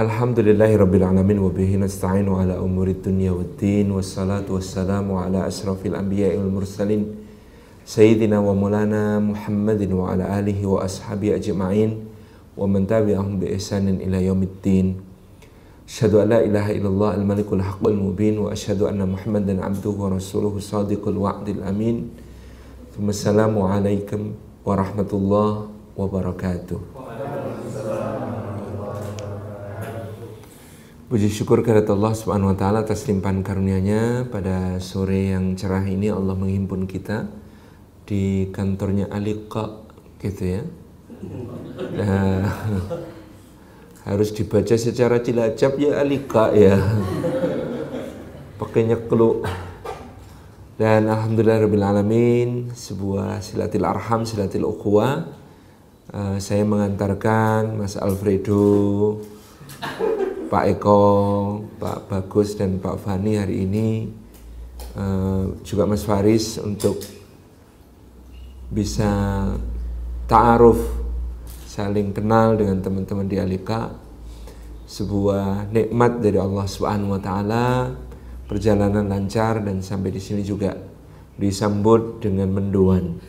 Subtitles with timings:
[0.00, 6.40] الحمد لله رب العالمين وبه نستعين على أمور الدنيا والدين والصلاة والسلام على أشرف الأنبياء
[6.40, 7.02] والمرسلين
[7.84, 11.90] سيدنا ومولانا محمد وعلى آله وأصحابه أجمعين
[12.56, 14.86] ومن تبعهم بإحسان إلى يوم الدين
[15.84, 21.02] أشهد أن لا إله إلا الله الملك الحق المبين وأشهد أن محمدا عبده ورسوله صادق
[21.08, 21.96] الوعد الأمين
[22.96, 24.20] ثم السلام عليكم
[24.64, 25.52] ورحمة الله
[26.00, 26.80] وبركاته
[31.10, 36.06] Puji syukur kepada Allah Subhanahu wa taala atas limpahan karunia-Nya pada sore yang cerah ini
[36.06, 37.26] Allah menghimpun kita
[38.06, 39.90] di kantornya Aliqa
[40.22, 40.62] gitu ya.
[41.98, 42.46] Nah,
[44.06, 46.78] harus dibaca secara cilacap ya Aliqa ya.
[48.62, 49.42] Pakainya nyeklu.
[50.78, 55.26] Dan alhamdulillah rabbil alamin sebuah silatil arham, silatil ukhuwah.
[56.14, 59.18] Uh, saya mengantarkan Mas Alfredo
[60.50, 61.02] Pak Eko,
[61.78, 64.10] Pak Bagus dan Pak Fani hari ini
[64.98, 66.98] uh, juga Mas Faris untuk
[68.66, 69.06] bisa
[70.26, 70.82] ta'aruf
[71.70, 73.94] saling kenal dengan teman-teman di Alika.
[74.90, 77.94] Sebuah nikmat dari Allah Subhanahu wa taala
[78.50, 80.74] perjalanan lancar dan sampai di sini juga
[81.38, 83.22] disambut dengan menduan.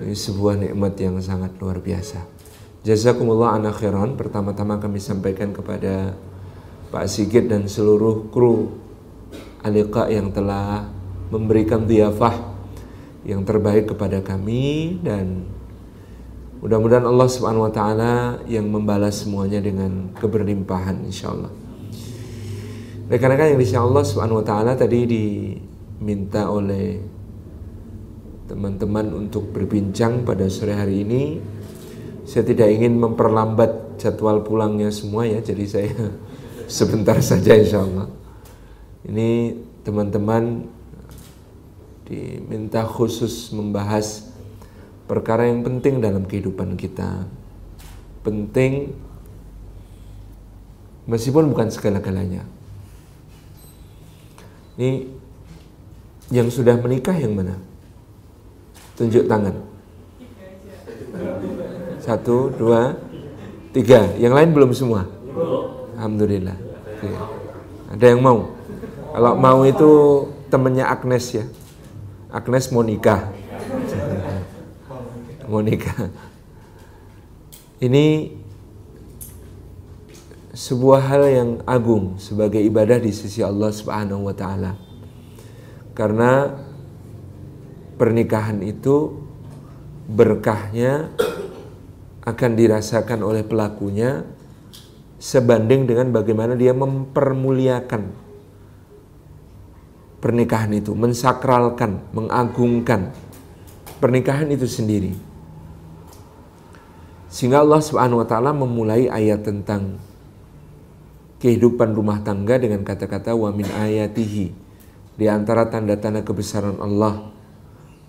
[0.00, 2.39] Ini sebuah nikmat yang sangat luar biasa
[2.80, 4.16] Jazakumullah anak khairan.
[4.16, 6.16] Pertama-tama kami sampaikan kepada
[6.88, 8.72] Pak Sigit dan seluruh kru
[9.60, 10.88] Alika yang telah
[11.28, 12.32] memberikan diafah
[13.28, 15.44] yang terbaik kepada kami dan
[16.64, 21.52] mudah-mudahan Allah Subhanahu wa taala yang membalas semuanya dengan keberlimpahan insyaallah.
[23.12, 26.96] Rekan-rekan yang disya Allah Subhanahu wa taala tadi diminta oleh
[28.48, 31.22] teman-teman untuk berbincang pada sore hari ini
[32.30, 35.90] saya tidak ingin memperlambat jadwal pulangnya semua ya, jadi saya
[36.70, 38.06] sebentar saja insya Allah.
[39.02, 40.70] Ini teman-teman
[42.06, 44.30] diminta khusus membahas
[45.10, 47.26] perkara yang penting dalam kehidupan kita.
[48.22, 48.94] Penting
[51.10, 52.46] meskipun bukan segala-galanya.
[54.78, 55.10] Ini
[56.30, 57.58] yang sudah menikah yang mana?
[58.94, 59.66] Tunjuk tangan.
[62.10, 62.98] Satu, dua,
[63.70, 64.02] tiga.
[64.18, 65.06] Yang lain belum semua?
[65.94, 66.58] Alhamdulillah.
[66.58, 67.06] Oke.
[67.94, 68.50] Ada yang mau?
[69.14, 69.90] Kalau mau itu
[70.50, 71.46] temennya Agnes ya.
[72.34, 73.30] Agnes mau nikah.
[77.78, 78.34] Ini
[80.50, 84.74] sebuah hal yang agung sebagai ibadah di sisi Allah Subhanahu wa taala.
[85.94, 86.58] Karena
[87.94, 89.14] pernikahan itu
[90.10, 91.14] berkahnya
[92.30, 94.22] akan dirasakan oleh pelakunya
[95.20, 98.02] sebanding dengan bagaimana dia mempermuliakan
[100.20, 103.12] pernikahan itu, mensakralkan, mengagungkan
[104.00, 105.12] pernikahan itu sendiri.
[107.30, 110.00] Sehingga Allah Subhanahu wa taala memulai ayat tentang
[111.40, 114.52] kehidupan rumah tangga dengan kata-kata wa min ayatihi
[115.16, 117.32] di antara tanda-tanda kebesaran Allah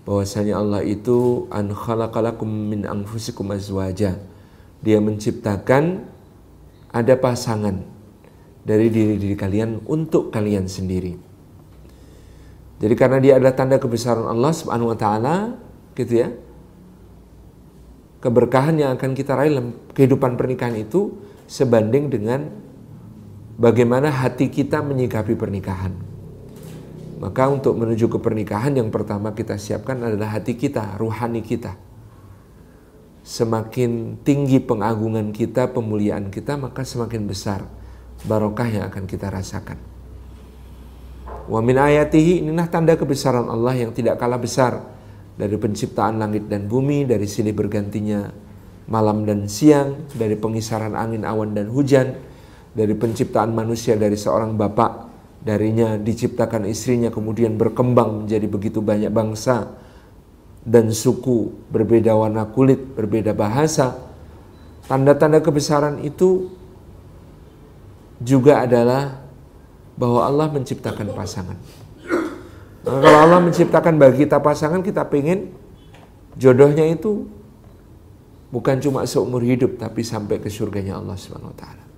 [0.02, 4.18] bahwasanya Allah itu an khalaqalakum min anfusikum azwaja.
[4.82, 6.02] Dia menciptakan
[6.90, 7.86] ada pasangan
[8.66, 11.14] dari diri-diri kalian untuk kalian sendiri.
[12.82, 15.54] Jadi karena dia adalah tanda kebesaran Allah Subhanahu wa taala,
[15.94, 16.34] gitu ya.
[18.22, 21.14] Keberkahan yang akan kita raih dalam kehidupan pernikahan itu
[21.46, 22.50] sebanding dengan
[23.58, 25.94] bagaimana hati kita menyikapi pernikahan.
[27.22, 31.78] Maka untuk menuju ke pernikahan yang pertama kita siapkan adalah hati kita, ruhani kita.
[33.22, 37.62] Semakin tinggi pengagungan kita, pemuliaan kita, maka semakin besar
[38.26, 39.78] barokah yang akan kita rasakan.
[41.46, 44.82] Wa min ayatihi inilah tanda kebesaran Allah yang tidak kalah besar
[45.38, 48.34] dari penciptaan langit dan bumi, dari silih bergantinya
[48.90, 52.18] malam dan siang, dari pengisaran angin, awan dan hujan,
[52.74, 55.01] dari penciptaan manusia dari seorang bapak
[55.42, 59.74] Darinya diciptakan istrinya kemudian berkembang menjadi begitu banyak bangsa
[60.62, 63.98] dan suku, berbeda warna kulit, berbeda bahasa.
[64.86, 66.46] Tanda-tanda kebesaran itu
[68.22, 69.18] juga adalah
[69.98, 71.58] bahwa Allah menciptakan pasangan.
[72.82, 75.50] Nah, kalau Allah menciptakan bagi kita pasangan, kita pengen
[76.38, 77.26] jodohnya itu
[78.54, 81.91] bukan cuma seumur hidup, tapi sampai ke surganya Allah Subhanahu Wa.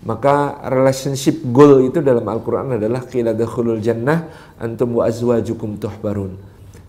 [0.00, 6.40] Maka relationship goal itu dalam Al-Quran adalah Qila dakhulul jannah antum wa azwajukum tuhbarun.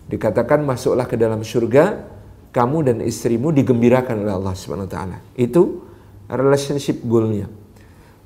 [0.08, 2.08] Dikatakan masuklah ke dalam surga,
[2.52, 5.20] kamu dan istrimu digembirakan oleh Allah Subhanahu taala.
[5.36, 5.84] Itu
[6.28, 7.62] relationship goalnya.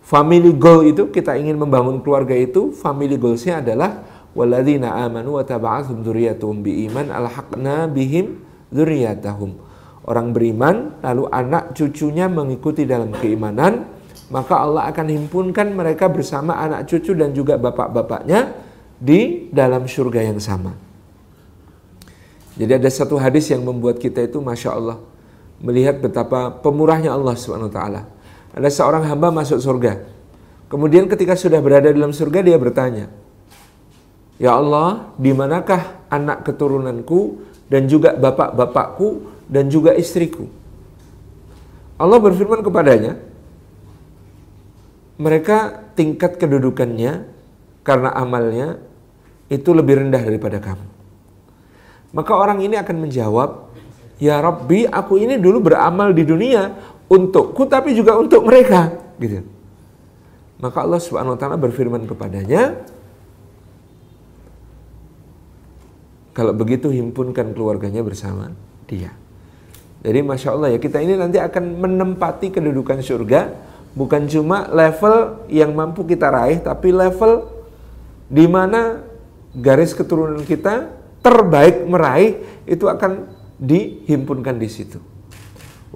[0.06, 4.06] family goal itu kita ingin membangun keluarga itu family goalsnya adalah
[4.38, 8.38] walladzina amanu wa taba'athum dzurriyyatuhum biiman alhaqna bihim
[8.70, 9.58] dzurriyyatahum
[10.06, 13.95] orang beriman lalu anak cucunya mengikuti dalam keimanan
[14.32, 18.52] maka Allah akan himpunkan mereka bersama anak cucu dan juga bapak-bapaknya
[18.98, 20.74] di dalam surga yang sama
[22.56, 24.98] jadi ada satu hadis yang membuat kita itu masya Allah
[25.60, 27.36] melihat betapa pemurahnya Allah
[27.70, 28.16] Taala
[28.56, 30.00] ada seorang hamba masuk surga.
[30.72, 33.12] Kemudian ketika sudah berada dalam surga dia bertanya,
[34.40, 40.48] Ya Allah, di manakah anak keturunanku dan juga bapak-bapakku dan juga istriku?
[42.00, 43.20] Allah berfirman kepadanya,
[45.16, 47.24] mereka tingkat kedudukannya
[47.82, 48.80] karena amalnya
[49.48, 50.86] itu lebih rendah daripada kamu.
[52.12, 53.50] Maka orang ini akan menjawab,
[54.16, 56.72] Ya Rabbi, aku ini dulu beramal di dunia
[57.06, 59.44] untukku tapi juga untuk mereka gitu.
[60.56, 62.80] Maka Allah Subhanahu wa taala berfirman kepadanya
[66.36, 68.52] Kalau begitu himpunkan keluarganya bersama
[68.84, 69.08] dia.
[70.04, 73.56] Jadi Masya Allah ya kita ini nanti akan menempati kedudukan surga
[73.96, 77.48] bukan cuma level yang mampu kita raih tapi level
[78.28, 79.00] di mana
[79.56, 80.92] garis keturunan kita
[81.24, 82.38] terbaik meraih
[82.68, 83.26] itu akan
[83.56, 85.00] dihimpunkan di situ.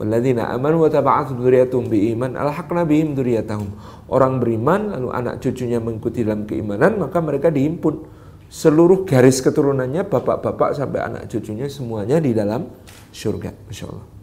[0.01, 3.69] Walladzina amanu wa taba'athum dzurriyyatuhum biiman alhaqna bihim dzurriyyatahum.
[4.09, 8.09] Orang beriman lalu anak cucunya mengikuti dalam keimanan maka mereka dihimpun
[8.51, 12.65] seluruh garis keturunannya bapak-bapak sampai anak cucunya semuanya di dalam
[13.13, 13.53] surga.
[13.69, 14.20] Masya Allah.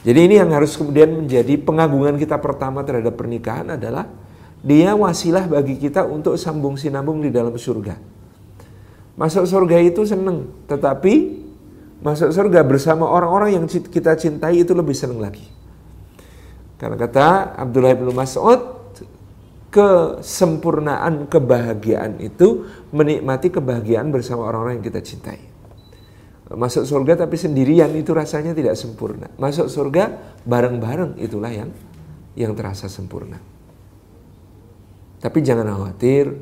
[0.00, 4.08] Jadi ini yang harus kemudian menjadi pengagungan kita pertama terhadap pernikahan adalah
[4.64, 7.96] dia wasilah bagi kita untuk sambung sinambung di dalam surga.
[9.20, 11.44] Masuk surga itu seneng, tetapi
[12.00, 15.44] masuk surga bersama orang-orang yang kita cintai itu lebih senang lagi.
[16.80, 18.80] Karena kata Abdullah bin Mas'ud,
[19.68, 22.64] kesempurnaan kebahagiaan itu
[22.96, 25.49] menikmati kebahagiaan bersama orang-orang yang kita cintai.
[26.50, 29.30] Masuk surga tapi sendirian itu rasanya tidak sempurna.
[29.38, 31.70] Masuk surga bareng-bareng itulah yang
[32.34, 33.38] yang terasa sempurna.
[35.22, 36.32] Tapi jangan khawatir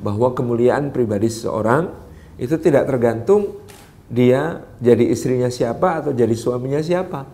[0.00, 1.92] bahwa kemuliaan pribadi seseorang
[2.40, 3.60] itu tidak tergantung
[4.08, 7.28] dia jadi istrinya siapa atau jadi suaminya siapa.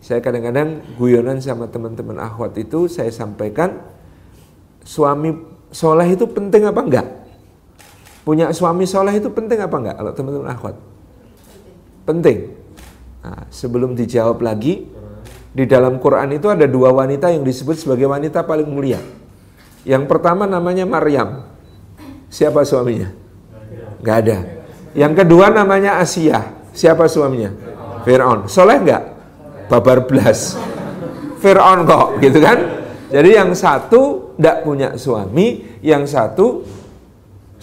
[0.00, 3.84] Saya kadang-kadang guyonan sama teman-teman akhwat itu saya sampaikan
[4.80, 5.36] suami
[5.68, 7.06] soleh itu penting apa enggak?
[8.24, 10.93] Punya suami soleh itu penting apa enggak kalau teman-teman akhwat?
[12.04, 12.52] Penting.
[13.24, 14.84] Nah, sebelum dijawab lagi,
[15.54, 19.00] di dalam Quran itu ada dua wanita yang disebut sebagai wanita paling mulia.
[19.84, 21.48] Yang pertama namanya Maryam.
[22.28, 23.12] Siapa suaminya?
[24.04, 24.38] Gak ada.
[24.92, 26.52] Yang kedua namanya Asia.
[26.74, 27.54] Siapa suaminya?
[28.04, 28.50] Fir'aun.
[28.50, 29.02] Soleh nggak?
[29.72, 30.58] Babar belas.
[31.40, 32.58] Fir'aun kok, gitu kan?
[33.08, 36.66] Jadi yang satu tidak punya suami, yang satu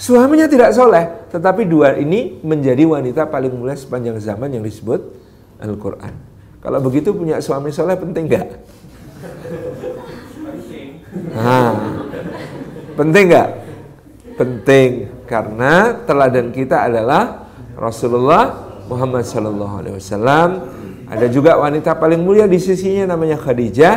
[0.01, 1.29] suaminya tidak soleh.
[1.29, 4.97] Tetapi dua ini menjadi wanita paling mulia sepanjang zaman yang disebut
[5.61, 6.17] Al-Quran.
[6.57, 8.47] Kalau begitu punya suami soleh penting nggak?
[12.97, 13.49] Penting nggak?
[14.41, 14.89] Penting
[15.29, 17.45] karena teladan kita adalah
[17.77, 20.49] Rasulullah Muhammad Sallallahu Alaihi Wasallam.
[21.11, 23.95] Ada juga wanita paling mulia di sisinya namanya Khadijah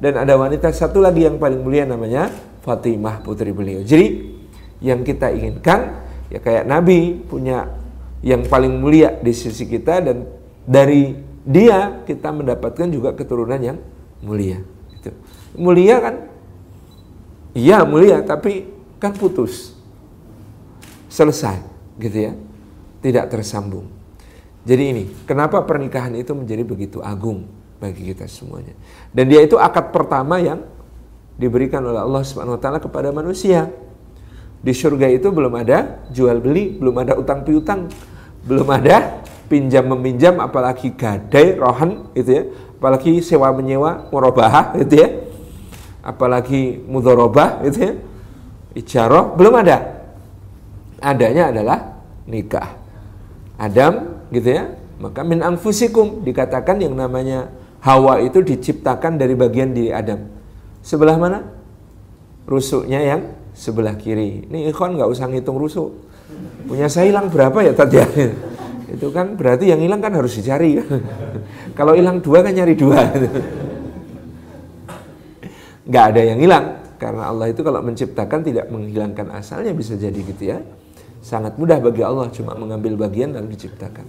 [0.00, 2.30] dan ada wanita satu lagi yang paling mulia namanya
[2.62, 3.82] Fatimah putri beliau.
[3.82, 4.31] Jadi
[4.82, 6.02] yang kita inginkan.
[6.28, 7.70] Ya kayak Nabi punya
[8.20, 10.26] yang paling mulia di sisi kita dan
[10.66, 13.78] dari dia kita mendapatkan juga keturunan yang
[14.20, 14.60] mulia.
[14.92, 15.14] Itu
[15.54, 16.14] mulia kan?
[17.54, 18.66] Iya mulia tapi
[18.98, 19.78] kan putus.
[21.06, 21.62] Selesai
[22.02, 22.32] gitu ya.
[23.02, 23.86] Tidak tersambung.
[24.62, 27.50] Jadi ini kenapa pernikahan itu menjadi begitu agung
[27.82, 28.78] bagi kita semuanya?
[29.10, 30.62] Dan dia itu akad pertama yang
[31.34, 33.74] diberikan oleh Allah Subhanahu wa taala kepada manusia
[34.62, 37.90] di surga itu belum ada jual beli belum ada utang piutang
[38.46, 42.42] belum ada pinjam meminjam apalagi gadai rohan gitu ya
[42.78, 45.08] apalagi sewa menyewa murabahah gitu ya
[46.02, 47.92] apalagi mudorobah gitu ya
[48.78, 50.02] ijaroh belum ada
[51.02, 51.78] adanya adalah
[52.24, 52.78] nikah.
[53.58, 54.64] Adam gitu ya.
[55.02, 57.50] Maka min anfusikum dikatakan yang namanya
[57.82, 60.30] Hawa itu diciptakan dari bagian diri Adam.
[60.86, 61.50] Sebelah mana?
[62.46, 63.22] Rusuknya yang
[63.52, 64.48] sebelah kiri.
[64.48, 65.92] Ini ikhwan nggak usah ngitung rusuk.
[66.66, 68.00] Punya saya hilang berapa ya tadi?
[68.94, 70.80] itu kan berarti yang hilang kan harus dicari.
[71.78, 73.00] Kalau hilang dua kan nyari dua.
[75.82, 80.54] Nggak ada yang hilang karena Allah itu kalau menciptakan tidak menghilangkan asalnya bisa jadi gitu
[80.54, 80.62] ya.
[81.18, 84.06] Sangat mudah bagi Allah cuma mengambil bagian lalu diciptakan.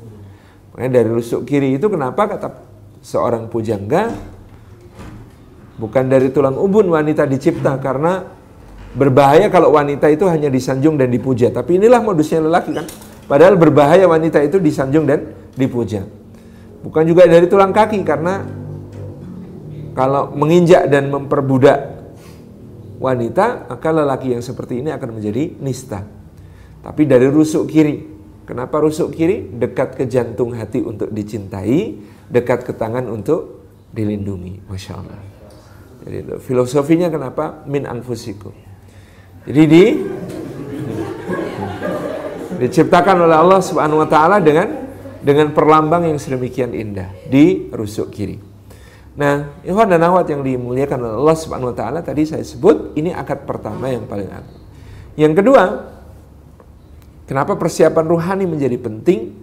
[0.69, 2.61] Makanya dari rusuk kiri itu kenapa kata
[3.01, 4.13] seorang pujangga
[5.73, 8.21] Bukan dari tulang ubun wanita dicipta karena
[8.93, 11.49] berbahaya kalau wanita itu hanya disanjung dan dipuja.
[11.49, 12.85] Tapi inilah modusnya lelaki kan.
[13.25, 16.05] Padahal berbahaya wanita itu disanjung dan dipuja.
[16.83, 18.43] Bukan juga dari tulang kaki karena
[19.93, 21.79] kalau menginjak dan memperbudak
[22.99, 26.03] wanita, maka lelaki yang seperti ini akan menjadi nista.
[26.83, 28.11] Tapi dari rusuk kiri.
[28.43, 29.47] Kenapa rusuk kiri?
[29.55, 31.95] Dekat ke jantung hati untuk dicintai,
[32.27, 33.63] dekat ke tangan untuk
[33.95, 34.67] dilindungi.
[34.67, 35.21] Masya Allah.
[36.03, 37.63] Jadi filosofinya kenapa?
[37.63, 38.51] Min anfusiku.
[39.43, 39.83] Jadi di
[42.63, 44.87] diciptakan oleh Allah Subhanahu wa taala dengan
[45.19, 48.39] dengan perlambang yang sedemikian indah di rusuk kiri.
[49.13, 53.11] Nah, ikhwan dan akhwat yang dimuliakan oleh Allah Subhanahu wa taala tadi saya sebut ini
[53.11, 54.61] akad pertama yang paling agung.
[55.19, 55.63] Yang kedua,
[57.27, 59.35] kenapa persiapan ruhani menjadi penting?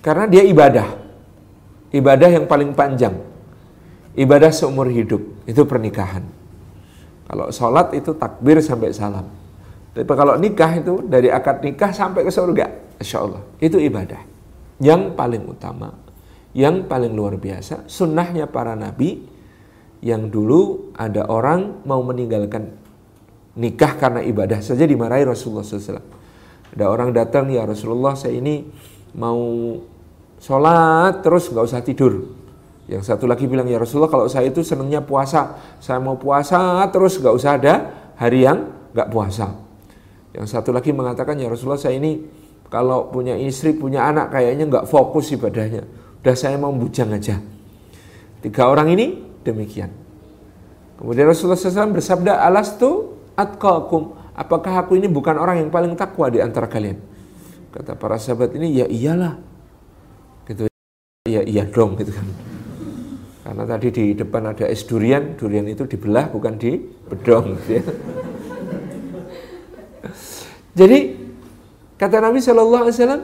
[0.00, 0.88] Karena dia ibadah.
[1.90, 3.14] Ibadah yang paling panjang.
[4.16, 6.24] Ibadah seumur hidup, itu pernikahan.
[7.26, 9.26] Kalau sholat itu takbir sampai salam.
[9.96, 12.98] Tapi kalau nikah itu dari akad nikah sampai ke surga.
[13.02, 13.42] Insya Allah.
[13.58, 14.36] Itu ibadah
[14.80, 15.92] yang paling utama,
[16.52, 19.24] yang paling luar biasa, sunnahnya para nabi
[20.04, 22.76] yang dulu ada orang mau meninggalkan
[23.56, 26.04] nikah karena ibadah saja dimarahi Rasulullah SAW.
[26.76, 28.68] Ada orang datang ya Rasulullah saya ini
[29.16, 29.40] mau
[30.36, 32.28] sholat terus nggak usah tidur.
[32.86, 37.18] Yang satu lagi bilang ya Rasulullah kalau saya itu senangnya puasa, saya mau puasa terus
[37.18, 37.74] nggak usah ada
[38.14, 39.50] hari yang nggak puasa.
[40.30, 42.22] Yang satu lagi mengatakan ya Rasulullah saya ini
[42.70, 45.82] kalau punya istri, punya anak kayaknya nggak fokus ibadahnya.
[46.22, 47.38] Udah saya mau bujang aja.
[48.42, 49.90] Tiga orang ini demikian.
[50.96, 54.16] Kemudian Rasulullah SAW bersabda, Alastu atqakum.
[54.36, 56.98] Apakah aku ini bukan orang yang paling takwa di antara kalian?
[57.70, 59.36] Kata para sahabat ini, ya iyalah.
[60.48, 60.68] Gitu.
[61.26, 62.45] Ya iya dong gitu kan.
[63.46, 67.54] Karena tadi di depan ada es durian, durian itu dibelah bukan di bedong.
[67.62, 67.82] Gitu ya.
[70.76, 71.26] Jadi
[71.96, 73.22] Kata Nabi Shallallahu Alaihi Wasallam,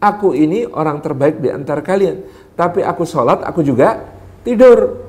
[0.00, 2.24] aku ini orang terbaik di antara kalian.
[2.56, 4.00] Tapi aku sholat, aku juga
[4.40, 5.04] tidur.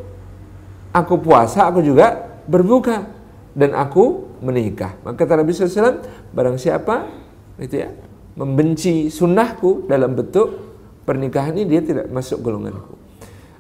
[0.92, 3.08] Aku puasa, aku juga berbuka.
[3.56, 5.00] Dan aku menikah.
[5.08, 6.04] Maka kata Nabi SAW,
[6.36, 7.08] barang siapa
[7.56, 7.90] itu ya,
[8.36, 10.60] membenci sunnahku dalam bentuk
[11.08, 13.05] pernikahan ini dia tidak masuk golonganku.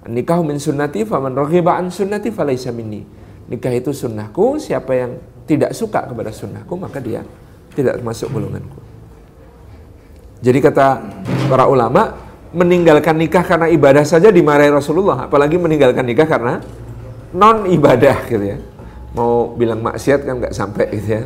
[0.06, 3.02] Nikah min sunnati faman raghiba an sunnati falaysa minni.
[3.50, 5.12] Nikah itu sunnahku, siapa yang
[5.46, 7.22] tidak suka kepada sunnahku maka dia
[7.74, 8.82] tidak masuk golonganku.
[10.46, 11.02] Jadi kata
[11.50, 12.14] para ulama,
[12.54, 16.62] meninggalkan nikah karena ibadah saja dimarahi Rasulullah, apalagi meninggalkan nikah karena
[17.34, 18.58] non ibadah gitu ya.
[19.18, 21.22] Mau bilang maksiat kan nggak sampai gitu ya.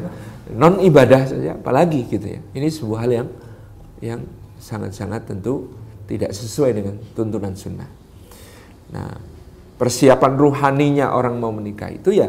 [0.55, 2.39] Non ibadah saja, apalagi gitu ya.
[2.55, 3.27] Ini sebuah hal yang
[3.99, 4.21] yang
[4.55, 5.67] sangat-sangat tentu
[6.07, 7.98] tidak sesuai dengan tuntunan sunnah.
[8.89, 9.13] Nah,
[9.77, 12.27] persiapan ruhaninya orang mau menikah itu ya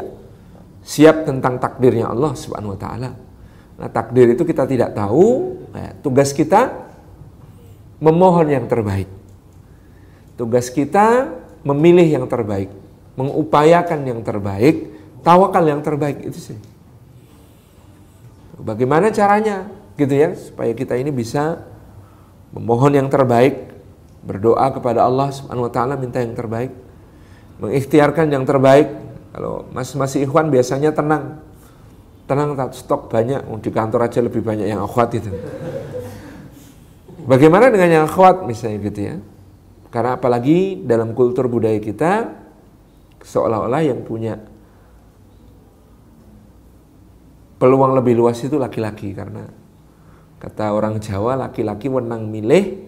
[0.81, 3.11] siap tentang takdirnya Allah Subhanahu wa taala
[3.81, 6.69] Nah takdir itu kita tidak tahu, ya, tugas kita
[7.97, 9.09] memohon yang terbaik.
[10.37, 11.33] Tugas kita
[11.65, 12.69] memilih yang terbaik,
[13.17, 14.93] mengupayakan yang terbaik,
[15.25, 16.59] tawakal yang terbaik itu sih.
[18.61, 19.65] Bagaimana caranya
[19.97, 21.65] gitu ya supaya kita ini bisa
[22.53, 23.70] memohon yang terbaik,
[24.21, 26.71] berdoa kepada Allah Subhanahu wa taala minta yang terbaik,
[27.61, 28.89] mengikhtiarkan yang terbaik.
[29.31, 31.39] Kalau masih-masih ikhwan biasanya tenang,
[32.27, 33.41] tenang stok banyak.
[33.63, 35.31] Di kantor aja lebih banyak yang akhwat itu.
[37.21, 39.15] Bagaimana dengan yang akhwat misalnya gitu ya?
[39.93, 42.33] Karena apalagi dalam kultur budaya kita
[43.21, 44.39] seolah-olah yang punya
[47.61, 49.13] peluang lebih luas itu laki-laki.
[49.13, 49.45] Karena
[50.41, 52.80] kata orang Jawa laki-laki wenang milih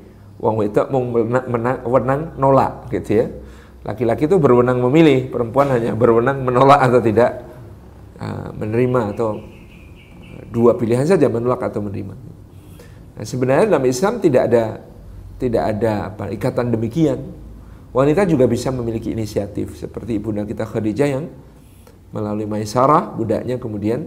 [0.44, 3.26] wong itu mau menang, nolak gitu ya
[3.88, 7.54] laki-laki itu berwenang memilih perempuan hanya berwenang menolak atau tidak
[8.14, 9.42] Uh, menerima atau
[10.54, 12.14] dua pilihan saja menolak atau menerima.
[13.18, 14.86] Nah, sebenarnya dalam Islam tidak ada
[15.42, 17.20] tidak ada apa ikatan demikian.
[17.90, 21.26] Wanita juga bisa memiliki inisiatif seperti ibunda kita Khadijah yang
[22.14, 24.06] melalui Maisarah budaknya kemudian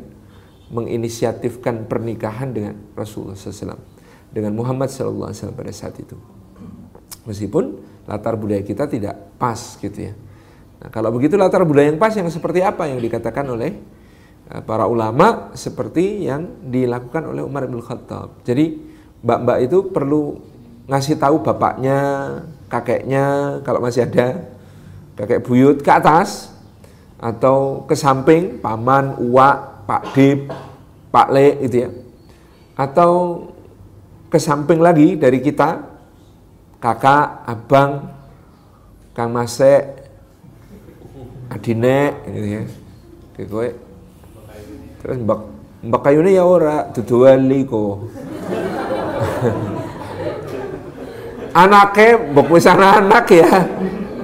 [0.71, 3.96] menginisiatifkan pernikahan dengan Rasulullah SAW
[4.37, 6.13] dengan Muhammad SAW pada saat itu.
[7.25, 10.15] Meskipun latar budaya kita tidak pas gitu ya.
[10.77, 13.73] Nah, kalau begitu latar budaya yang pas yang seperti apa yang dikatakan oleh
[14.47, 18.47] Eh, para ulama seperti yang dilakukan oleh Umar bin Khattab.
[18.47, 18.79] Jadi
[19.19, 20.39] mbak-mbak itu perlu
[20.87, 21.99] ngasih tahu bapaknya,
[22.71, 24.47] kakeknya kalau masih ada,
[25.19, 26.55] kakek buyut ke atas
[27.19, 30.47] atau ke samping paman, uak, pak dip,
[31.11, 31.91] pak le gitu ya.
[32.79, 33.11] Atau
[34.27, 35.83] ke samping lagi dari kita
[36.83, 38.13] kakak, abang,
[39.17, 40.07] kang masek,
[41.63, 42.63] dinek gitu ya.
[43.37, 43.69] Gue
[45.01, 45.41] terus mbak
[45.85, 47.97] mbak kayune ya ora dudu wali kok.
[51.63, 53.65] Anaknya mbok wis anak ya.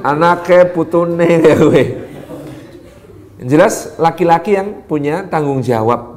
[0.02, 1.84] Anaknya putune ya gue
[3.42, 6.11] jelas laki-laki yang punya tanggung jawab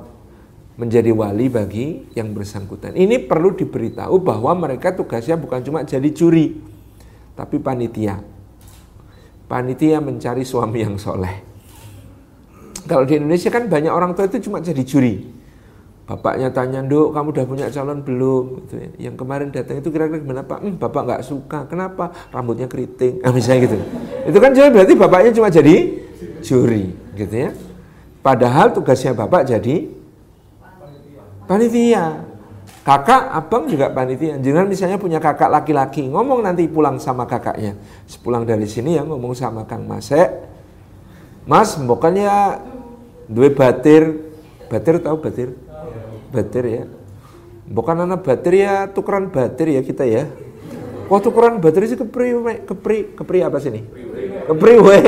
[0.76, 2.96] menjadi wali bagi yang bersangkutan.
[3.00, 6.60] Ini perlu diberitahu bahwa mereka tugasnya bukan cuma jadi juri,
[7.36, 8.20] tapi panitia.
[9.48, 11.36] Panitia mencari suami yang soleh.
[12.86, 15.34] Kalau di Indonesia kan banyak orang tua itu cuma jadi juri.
[16.06, 18.62] Bapaknya tanya, Duk, kamu udah punya calon belum?
[18.62, 18.90] Gitu ya.
[19.10, 20.62] Yang kemarin datang itu kira-kira gimana Pak?
[20.62, 21.66] Hmm, bapak nggak suka.
[21.66, 22.14] Kenapa?
[22.30, 23.26] Rambutnya keriting.
[23.26, 23.78] Nah, misalnya gitu.
[24.30, 25.98] Itu kan jadi berarti bapaknya cuma jadi
[26.46, 27.50] juri, gitu ya.
[28.22, 29.95] Padahal tugasnya bapak jadi
[31.46, 32.36] panitia.
[32.86, 34.38] Kakak, abang juga panitia.
[34.38, 37.74] Jangan misalnya punya kakak laki-laki, ngomong nanti pulang sama kakaknya.
[38.06, 40.30] Sepulang dari sini ya ngomong sama Kang Masek.
[41.50, 42.62] Mas, bukannya
[43.26, 44.22] dua batir.
[44.70, 45.58] Batir tahu batir?
[46.30, 46.84] Batir ya.
[47.66, 50.30] Bukan anak batir ya, tukeran batir ya kita ya.
[51.10, 52.38] Kok tukeran batir sih kepri,
[52.70, 53.82] kepri, kepri apa sih ini?
[54.46, 55.02] Kepri we.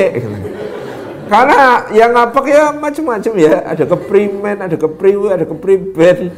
[1.28, 3.60] Karena yang ngapak ya macam-macam ya.
[3.68, 6.32] Ada keprimen, ada kepriwe, ada kepriben,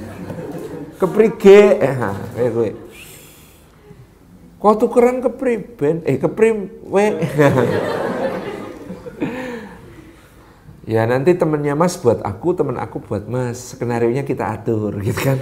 [0.99, 1.95] keprige, eh,
[2.35, 2.71] kayak gue.
[4.61, 7.07] Kok tukeran kepriben, eh kepriwe.
[10.93, 13.73] ya nanti temennya mas buat aku, temen aku buat mas.
[13.73, 15.39] Skenario nya kita atur gitu kan.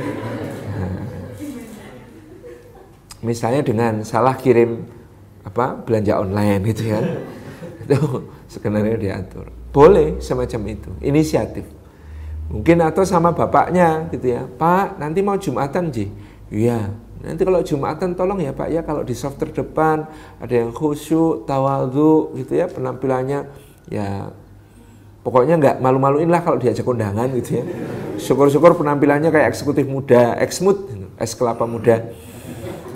[3.19, 4.87] Misalnya dengan salah kirim
[5.43, 7.03] apa belanja online gitu ya.
[7.89, 9.49] Itu skenario diatur.
[9.73, 11.65] Boleh semacam itu, inisiatif.
[12.53, 16.09] Mungkin atau sama bapaknya gitu ya, Pak nanti mau Jumatan Ji.
[16.49, 20.09] Iya, nanti kalau Jumatan tolong ya Pak ya kalau di soft terdepan
[20.41, 23.49] ada yang khusyuk, tawadhu gitu ya penampilannya
[23.93, 24.33] ya
[25.21, 27.65] pokoknya nggak malu-maluin lah kalau diajak undangan gitu ya.
[28.17, 30.89] Syukur-syukur penampilannya kayak eksekutif muda, eksmut,
[31.21, 32.01] es kelapa muda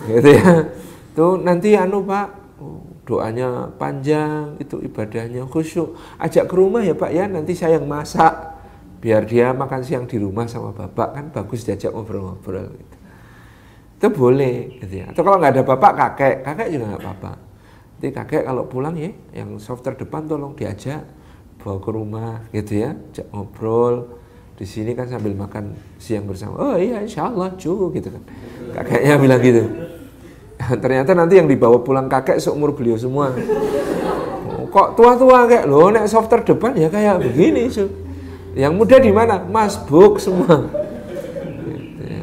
[0.08, 0.72] gitu ya.
[1.12, 2.56] Tuh nanti anu Pak
[3.02, 5.98] doanya panjang, itu ibadahnya khusyuk.
[6.22, 8.54] Ajak ke rumah ya Pak ya, nanti saya yang masak.
[9.02, 12.96] Biar dia makan siang di rumah sama bapak kan bagus diajak ngobrol-ngobrol gitu.
[13.98, 15.10] Itu boleh gitu ya.
[15.10, 17.32] Atau kalau nggak ada bapak kakek, kakek juga nggak apa-apa.
[17.98, 21.02] Nanti kakek kalau pulang ya, yang soft terdepan tolong diajak
[21.58, 24.22] bawa ke rumah gitu ya, ajak ngobrol.
[24.54, 26.54] Di sini kan sambil makan siang bersama.
[26.62, 28.22] Oh iya, insya Allah cu gitu kan.
[28.70, 29.62] Kakeknya bilang gitu.
[30.82, 33.34] Ternyata nanti yang dibawa pulang kakek seumur beliau semua.
[34.72, 37.84] Kok tua-tua kayak lo nek soft terdepan ya kayak begini su.
[38.56, 39.40] Yang muda di mana?
[39.44, 40.68] Masbuk semua.
[41.68, 42.22] Gitu ya.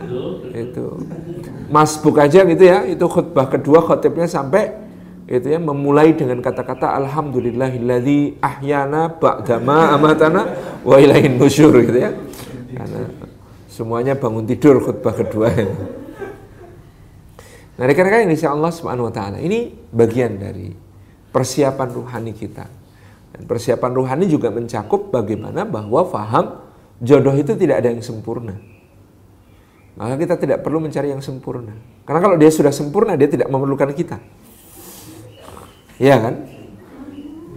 [0.57, 0.85] Itu
[1.69, 2.85] masbuk aja gitu ya.
[2.89, 4.73] Itu khutbah kedua khotibnya sampai
[5.29, 10.41] itu ya memulai dengan kata-kata alhamdulillahilladzi ahyana ba'dama amatana
[10.81, 12.17] wa ilaihin nusyur gitu ya.
[12.73, 13.13] Karena
[13.69, 15.53] semuanya bangun tidur khutbah kedua.
[17.79, 20.75] Nah, rekan-rekan yang insya Allah Subhanahu wa taala, ini bagian dari
[21.31, 22.67] persiapan ruhani kita.
[23.31, 26.59] Dan persiapan ruhani juga mencakup bagaimana bahwa faham
[26.99, 28.59] jodoh itu tidak ada yang sempurna.
[29.95, 31.71] Maka kita tidak perlu mencari yang sempurna.
[32.03, 34.19] Karena kalau dia sudah sempurna, dia tidak memerlukan kita.
[36.03, 36.35] Iya kan?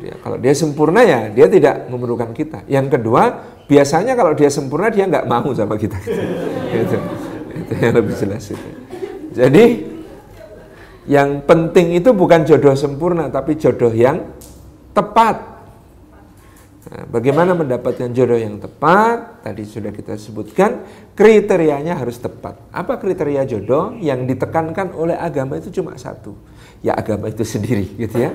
[0.02, 2.62] Ya, kalau dia sempurna ya, dia tidak memerlukan kita.
[2.70, 5.98] Yang kedua, biasanya kalau dia sempurna, dia nggak mau sama kita.
[6.78, 6.98] itu,
[7.58, 8.68] itu yang lebih jelas itu.
[9.34, 9.91] Jadi
[11.08, 14.32] yang penting itu bukan jodoh sempurna, tapi jodoh yang
[14.94, 15.50] tepat.
[16.82, 19.42] Nah, bagaimana mendapatkan jodoh yang tepat?
[19.42, 20.84] Tadi sudah kita sebutkan,
[21.16, 22.58] kriterianya harus tepat.
[22.68, 23.96] Apa kriteria jodoh?
[23.98, 26.36] Yang ditekankan oleh agama itu cuma satu,
[26.84, 28.34] ya agama itu sendiri, gitu ya.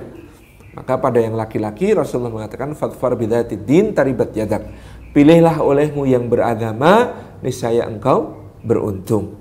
[0.73, 4.69] Maka pada yang laki-laki Rasulullah mengatakan fatfar bidati din taribat yadak.
[5.09, 9.37] Pilihlah olehmu yang beragama, niscaya engkau beruntung.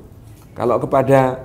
[0.56, 1.36] Kalau kepada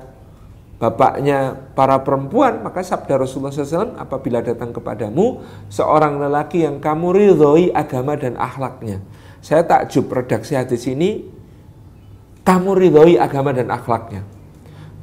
[0.82, 7.70] bapaknya para perempuan, maka sabda Rasulullah SAW, apabila datang kepadamu seorang lelaki yang kamu ridhoi
[7.70, 8.98] agama dan akhlaknya.
[9.46, 11.30] Saya takjub redaksi hadis ini,
[12.42, 14.26] kamu ridhoi agama dan akhlaknya.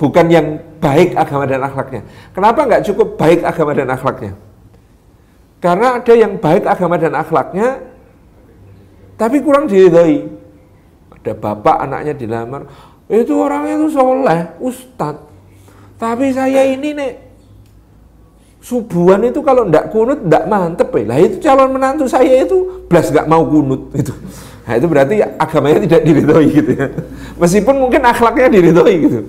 [0.02, 2.02] Bukan yang baik agama dan akhlaknya.
[2.34, 4.32] Kenapa nggak cukup baik agama dan akhlaknya?
[5.62, 7.68] Karena ada yang baik agama dan akhlaknya,
[9.14, 10.26] tapi kurang diridhoi.
[11.22, 12.66] Ada bapak anaknya dilamar,
[13.06, 15.27] itu orangnya itu soleh, ustadz
[15.98, 17.12] tapi saya ini nek
[18.62, 21.04] subuhan itu kalau ndak kunut ndak mantep ya.
[21.10, 24.14] Lah itu calon menantu saya itu belas nggak mau kunut itu.
[24.68, 26.86] Nah itu berarti agamanya tidak diridhoi gitu ya.
[27.40, 29.20] Meskipun mungkin akhlaknya diridhoi gitu.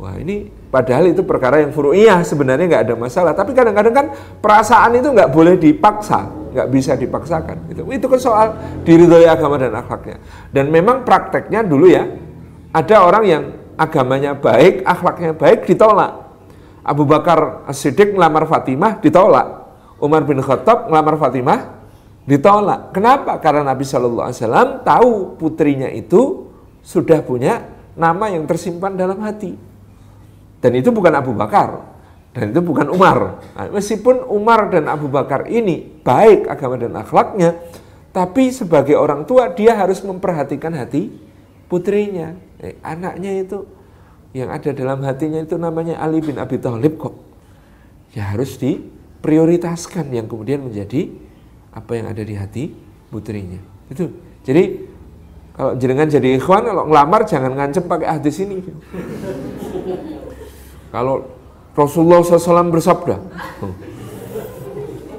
[0.00, 3.32] Wah ini padahal itu perkara yang furu'iyah sebenarnya nggak ada masalah.
[3.36, 4.06] Tapi kadang-kadang kan
[4.42, 6.40] perasaan itu nggak boleh dipaksa.
[6.50, 7.70] nggak bisa dipaksakan.
[7.70, 8.46] Itu itu kan soal
[8.82, 10.18] diridhoi agama dan akhlaknya.
[10.50, 12.06] Dan memang prakteknya dulu ya,
[12.74, 13.42] ada orang yang
[13.80, 16.28] agamanya baik, akhlaknya baik ditolak.
[16.84, 19.48] Abu Bakar As-Siddiq ngelamar Fatimah ditolak.
[20.00, 21.80] Umar bin Khattab ngelamar Fatimah
[22.28, 22.92] ditolak.
[22.92, 23.40] Kenapa?
[23.40, 26.52] Karena Nabi Shallallahu Alaihi Wasallam tahu putrinya itu
[26.84, 27.64] sudah punya
[27.96, 29.56] nama yang tersimpan dalam hati.
[30.60, 31.88] Dan itu bukan Abu Bakar,
[32.36, 33.40] dan itu bukan Umar.
[33.56, 37.56] Nah, meskipun Umar dan Abu Bakar ini baik agama dan akhlaknya,
[38.12, 41.29] tapi sebagai orang tua dia harus memperhatikan hati
[41.70, 42.34] putrinya.
[42.58, 43.62] Eh, anaknya itu
[44.34, 47.14] yang ada dalam hatinya itu namanya Ali bin Abi Thalib kok.
[48.10, 51.14] Ya harus diprioritaskan yang kemudian menjadi
[51.70, 52.74] apa yang ada di hati
[53.14, 53.62] putrinya.
[53.86, 54.10] Itu.
[54.42, 54.90] Jadi
[55.54, 58.58] kalau jenengan jadi ikhwan kalau ngelamar jangan ngancem pakai hadis ini.
[60.90, 61.22] Kalau
[61.70, 63.22] Rasulullah SAW bersabda,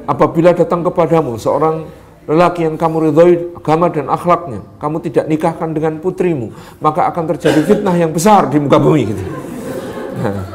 [0.04, 1.88] apabila datang kepadamu seorang
[2.30, 7.62] lelaki yang kamu ridhoi agama dan akhlaknya, kamu tidak nikahkan dengan putrimu, maka akan terjadi
[7.66, 9.04] fitnah yang besar di muka bumi.
[9.10, 9.24] Gitu.
[10.22, 10.46] Nah,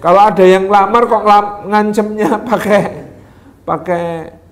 [0.00, 1.22] kalau ada yang lamar kok
[1.68, 2.82] ngancemnya pakai
[3.68, 4.04] pakai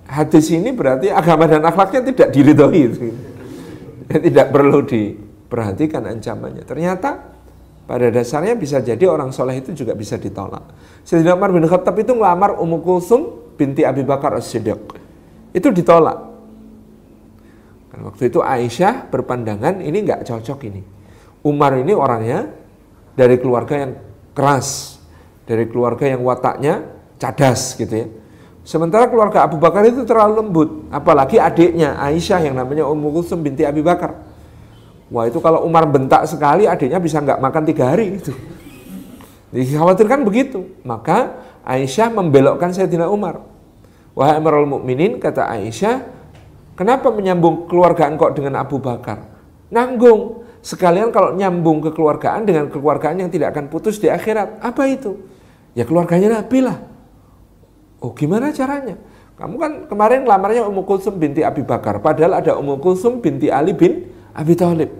[0.05, 2.81] hadis ini berarti agama dan akhlaknya tidak diridhoi.
[2.85, 3.07] Gitu.
[4.09, 6.65] Tidak perlu diperhatikan ancamannya.
[6.65, 7.37] Ternyata
[7.89, 10.61] pada dasarnya bisa jadi orang soleh itu juga bisa ditolak.
[11.05, 14.81] Sayyidina Umar bin Khattab itu ngelamar Ummu Kulsum binti Abi Bakar As-Siddiq.
[15.53, 16.38] Itu ditolak.
[17.89, 20.81] Waktu itu Aisyah berpandangan ini nggak cocok ini.
[21.41, 22.51] Umar ini orangnya
[23.17, 23.91] dari keluarga yang
[24.37, 24.99] keras,
[25.49, 26.85] dari keluarga yang wataknya
[27.17, 28.07] cadas gitu ya.
[28.61, 33.65] Sementara keluarga Abu Bakar itu terlalu lembut, apalagi adiknya Aisyah yang namanya Ummu Kulsum binti
[33.65, 34.13] Abi Bakar.
[35.09, 38.29] Wah itu kalau Umar bentak sekali adiknya bisa nggak makan tiga hari itu.
[39.49, 40.69] Dikhawatirkan begitu.
[40.85, 43.41] Maka Aisyah membelokkan Sayyidina Umar.
[44.13, 46.05] Wahai Amirul Mukminin kata Aisyah,
[46.79, 49.27] kenapa menyambung keluarga engkau dengan Abu Bakar?
[49.67, 50.47] Nanggung.
[50.59, 54.63] Sekalian kalau nyambung kekeluargaan dengan kekeluargaan yang tidak akan putus di akhirat.
[54.63, 55.19] Apa itu?
[55.75, 56.79] Ya keluarganya Nabi lah.
[57.99, 58.95] Oh gimana caranya?
[59.39, 62.03] Kamu kan kemarin lamarnya Ummu Kulsum binti Abi Bakar.
[62.03, 64.91] Padahal ada Ummu Kulsum binti Ali bin Abi Thalib.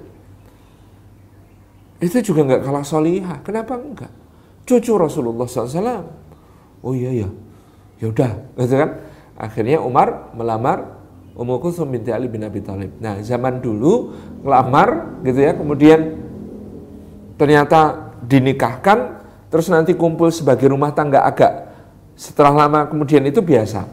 [1.99, 3.43] Itu juga nggak kalah solihah.
[3.43, 4.11] Kenapa enggak?
[4.63, 6.07] Cucu Rasulullah SAW.
[6.79, 7.29] Oh iya iya.
[7.99, 9.03] Ya udah, gitu kan?
[9.35, 10.98] Akhirnya Umar melamar
[11.39, 12.99] Ummu Kulsum binti Ali bin Abi Thalib.
[12.99, 14.11] Nah, zaman dulu
[14.43, 16.19] ngelamar gitu ya, kemudian
[17.39, 21.71] ternyata dinikahkan, terus nanti kumpul sebagai rumah tangga agak
[22.19, 23.87] setelah lama kemudian itu biasa.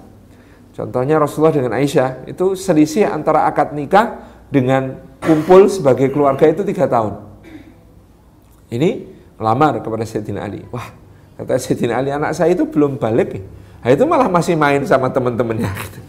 [0.74, 6.90] Contohnya Rasulullah dengan Aisyah itu selisih antara akad nikah dengan kumpul sebagai keluarga itu tiga
[6.90, 7.22] tahun.
[8.74, 9.06] Ini
[9.38, 10.66] melamar kepada Sayyidina Ali.
[10.74, 10.90] Wah,
[11.38, 13.38] kata Sayyidina Ali, anak saya itu belum balik.
[13.86, 15.70] Nah, itu malah masih main sama teman-temannya.
[15.70, 16.00] Gitu.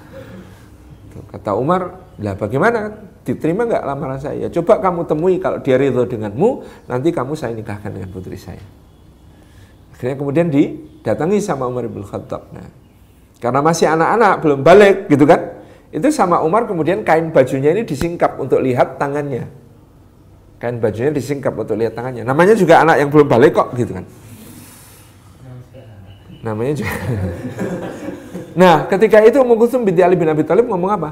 [1.28, 2.92] Kata Umar, lah bagaimana?
[3.28, 4.48] Diterima nggak lamaran saya?
[4.48, 8.64] Coba kamu temui kalau dia ridho denganmu, nanti kamu saya nikahkan dengan putri saya.
[9.92, 12.48] Akhirnya kemudian didatangi sama Umar bin Khattab.
[12.56, 12.72] Nah,
[13.44, 15.58] karena masih anak-anak belum balik gitu kan?
[15.92, 19.50] Itu sama Umar kemudian kain bajunya ini disingkap untuk lihat tangannya.
[20.58, 22.24] Kain bajunya disingkap untuk lihat tangannya.
[22.24, 24.06] Namanya juga anak yang belum balik kok gitu kan.
[26.46, 26.94] Namanya juga.
[28.58, 31.10] nah, ketika itu Ummu Kulsum binti Ali bin Abi Thalib ngomong apa?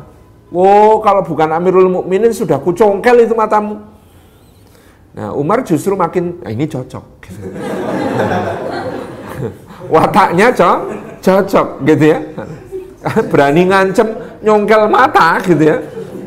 [0.49, 3.93] Oh, kalau bukan Amirul Mukminin sudah kucongkel itu matamu.
[5.15, 7.05] Nah, Umar justru makin, nah ini cocok.
[9.95, 10.79] Wataknya cocok,
[11.23, 12.19] cocok gitu ya.
[13.31, 14.07] Berani ngancem
[14.43, 15.77] nyongkel mata gitu ya.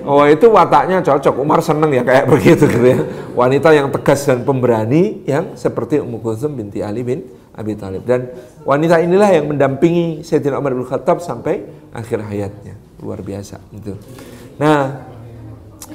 [0.09, 1.37] Oh itu wataknya cocok.
[1.37, 2.99] Umar seneng ya kayak begitu gitu ya.
[3.37, 7.29] Wanita yang tegas dan pemberani yang seperti Ummu Kulsum binti Ali bin
[7.59, 8.07] Abi Thalib.
[8.07, 8.31] Dan
[8.63, 12.79] wanita inilah yang mendampingi Sayyidina Umar bin Khattab sampai akhir hayatnya.
[13.03, 13.99] Luar biasa itu.
[14.63, 15.03] Nah,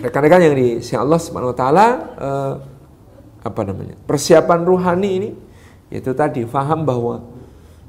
[0.03, 1.87] rekan-rekan yang di si Allah Subhanahu wa taala
[2.19, 2.53] eh,
[3.47, 3.95] apa namanya?
[4.03, 5.29] Persiapan ruhani ini
[5.87, 7.23] itu tadi faham bahwa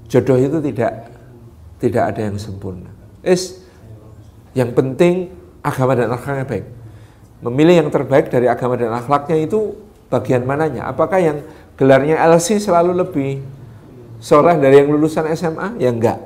[0.06, 1.10] jodoh itu tidak
[1.82, 2.90] tidak ada yang sempurna.
[3.26, 3.58] Es
[4.54, 5.34] yang penting
[5.66, 6.66] agama dan akhlaknya baik.
[7.42, 9.74] Memilih yang terbaik dari agama dan akhlaknya itu
[10.08, 10.86] bagian mananya?
[10.86, 11.38] Apakah yang
[11.74, 13.42] gelarnya LC selalu lebih
[14.24, 15.76] soleh dari yang lulusan SMA?
[15.76, 16.16] Ya enggak.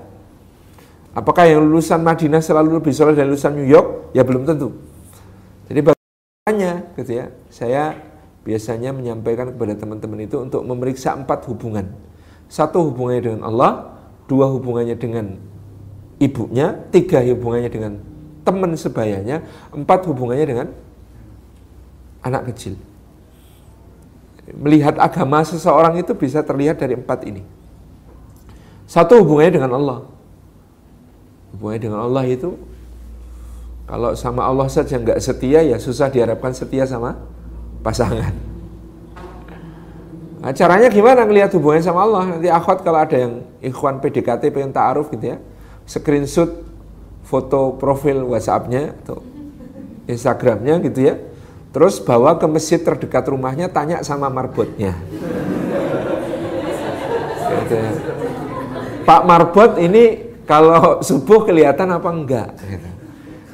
[1.19, 4.15] Apakah yang lulusan Madinah selalu lebih soleh dari lulusan New York?
[4.15, 4.71] Ya belum tentu.
[5.67, 7.99] Jadi bagaimana gitu ya, saya
[8.47, 11.91] biasanya menyampaikan kepada teman-teman itu untuk memeriksa empat hubungan.
[12.47, 13.99] Satu hubungannya dengan Allah,
[14.31, 15.35] dua hubungannya dengan
[16.23, 17.93] ibunya, tiga hubungannya dengan
[18.47, 20.67] teman sebayanya, empat hubungannya dengan
[22.23, 22.79] anak kecil.
[24.49, 27.58] Melihat agama seseorang itu bisa terlihat dari empat ini.
[28.89, 29.99] Satu hubungannya dengan Allah.
[31.53, 32.57] Hubungannya dengan Allah itu
[33.89, 37.17] Kalau sama Allah saja nggak setia ya susah diharapkan setia sama
[37.81, 38.37] pasangan.
[40.45, 42.37] Nah, caranya gimana ngelihat hubungannya sama Allah?
[42.37, 45.41] Nanti akhwat kalau ada yang ikhwan PDKT pengen ta'aruf gitu ya,
[45.89, 46.69] screenshot
[47.25, 49.25] foto profil WhatsApp-nya atau
[50.05, 51.15] Instagram-nya gitu ya.
[51.73, 54.95] Terus bawa ke masjid terdekat rumahnya tanya sama marbotnya.
[57.65, 57.91] Gitu ya.
[59.09, 62.53] Pak marbot ini kalau subuh kelihatan apa enggak?
[62.61, 62.89] Gitu.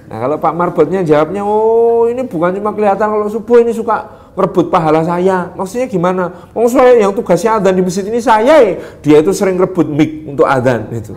[0.04, 4.68] Nah kalau Pak Marbotnya jawabnya, oh ini bukan cuma kelihatan kalau subuh ini suka merebut
[4.68, 5.50] pahala saya.
[5.56, 6.52] Maksudnya gimana?
[6.52, 10.44] Oh saya yang tugasnya adzan di masjid ini saya, dia itu sering rebut mic untuk
[10.44, 11.16] adzan itu.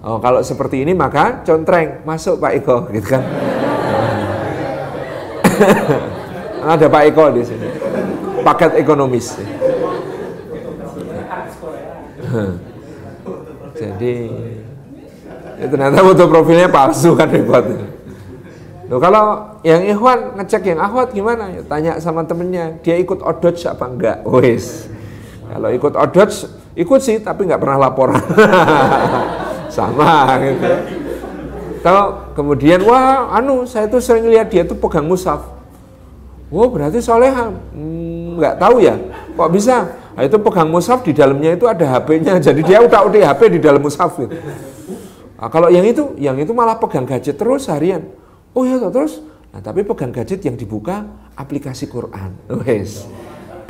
[0.00, 3.22] Oh kalau seperti ini maka contreng masuk Pak Eko gitu kan.
[6.62, 7.68] Ada Pak Eko di sini.
[8.46, 9.34] Paket ekonomis.
[13.78, 14.14] Jadi
[15.58, 17.86] ya ternyata foto profilnya palsu kan repotnya.
[18.88, 19.24] Loh kalau
[19.60, 21.52] yang ikhwan ngecek yang akhwat gimana?
[21.52, 24.18] Ya, tanya sama temennya, dia ikut odot apa enggak?
[24.32, 24.88] Wes.
[25.48, 26.30] Kalau ikut odot,
[26.72, 28.24] ikut sih tapi nggak pernah laporan.
[29.78, 30.72] sama gitu.
[31.84, 35.44] Kalau kemudian wah anu saya tuh sering lihat dia tuh pegang mushaf.
[36.48, 37.52] Wah wow, berarti soleha.
[37.52, 38.96] Hmm, nggak tahu ya.
[39.36, 39.84] Kok bisa?
[40.18, 42.34] Nah, itu pegang mushaf di dalamnya itu ada HP-nya.
[42.50, 44.34] Jadi dia udah udah HP di dalam mushaf gitu.
[45.38, 48.02] Nah, kalau yang itu, yang itu malah pegang gadget terus harian.
[48.50, 49.22] Oh ya terus,
[49.54, 51.06] nah tapi pegang gadget yang dibuka
[51.38, 52.34] aplikasi Quran.
[52.66, 53.06] Wes.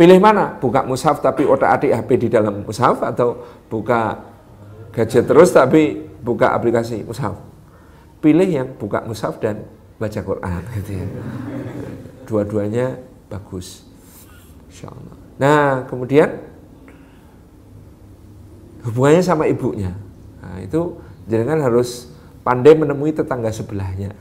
[0.00, 0.56] Pilih mana?
[0.56, 4.16] Buka mushaf tapi otak adik HP di dalam mushaf atau buka
[4.96, 7.37] gadget terus tapi buka aplikasi mushaf.
[8.24, 9.68] Pilih yang buka mushaf dan
[10.00, 11.06] baca Quran gitu ya.
[12.24, 12.96] Dua-duanya
[13.28, 13.84] bagus.
[14.72, 15.17] Insya Allah.
[15.38, 16.42] Nah, kemudian
[18.83, 19.94] hubungannya sama ibunya.
[20.42, 20.98] Nah, itu
[21.31, 22.11] jangan harus
[22.42, 24.12] pandai menemui tetangga sebelahnya.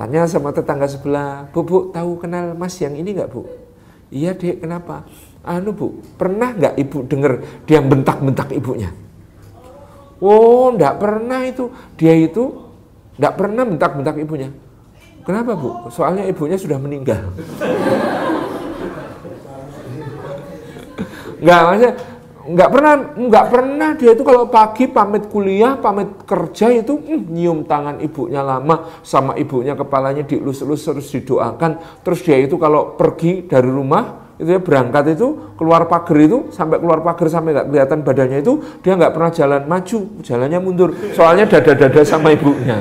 [0.00, 3.44] Tanya sama tetangga sebelah, bu, bu tahu kenal mas yang ini nggak bu?
[4.08, 5.04] Iya dek, kenapa?
[5.44, 8.88] Anu bu, pernah nggak ibu dengar dia bentak-bentak ibunya?
[10.20, 11.68] Oh, nggak pernah itu.
[12.00, 12.64] Dia itu
[13.20, 14.48] nggak pernah bentak-bentak ibunya.
[15.24, 15.92] Kenapa bu?
[15.92, 17.36] Soalnya ibunya sudah meninggal.
[21.40, 21.94] Nggak, maksudnya
[22.40, 27.68] nggak pernah nggak pernah dia itu kalau pagi pamit kuliah pamit kerja itu mm, nyium
[27.68, 32.00] tangan ibunya lama sama ibunya kepalanya dielus-elus terus didoakan.
[32.00, 36.80] Terus dia itu kalau pergi dari rumah itu ya berangkat itu keluar pagar itu sampai
[36.80, 40.90] keluar pagar sampai nggak kelihatan badannya itu dia nggak pernah jalan maju jalannya mundur.
[41.12, 42.80] Soalnya dada-dada sama ibunya.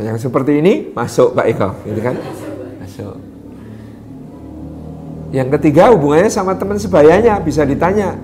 [0.00, 1.68] Yang seperti ini masuk Pak Eko.
[1.84, 2.16] Gitu kan?
[2.82, 3.33] Masuk
[5.34, 8.14] yang ketiga hubungannya sama teman sebayanya bisa ditanya.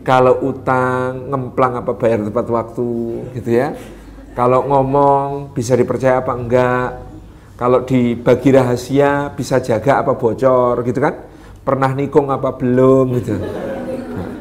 [0.00, 2.88] Kalau utang ngemplang apa bayar tepat waktu
[3.36, 3.76] gitu ya.
[4.32, 7.04] Kalau ngomong bisa dipercaya apa enggak.
[7.60, 11.20] Kalau dibagi rahasia bisa jaga apa bocor gitu kan.
[11.62, 13.36] Pernah nikung apa belum gitu.
[14.16, 14.32] Nah,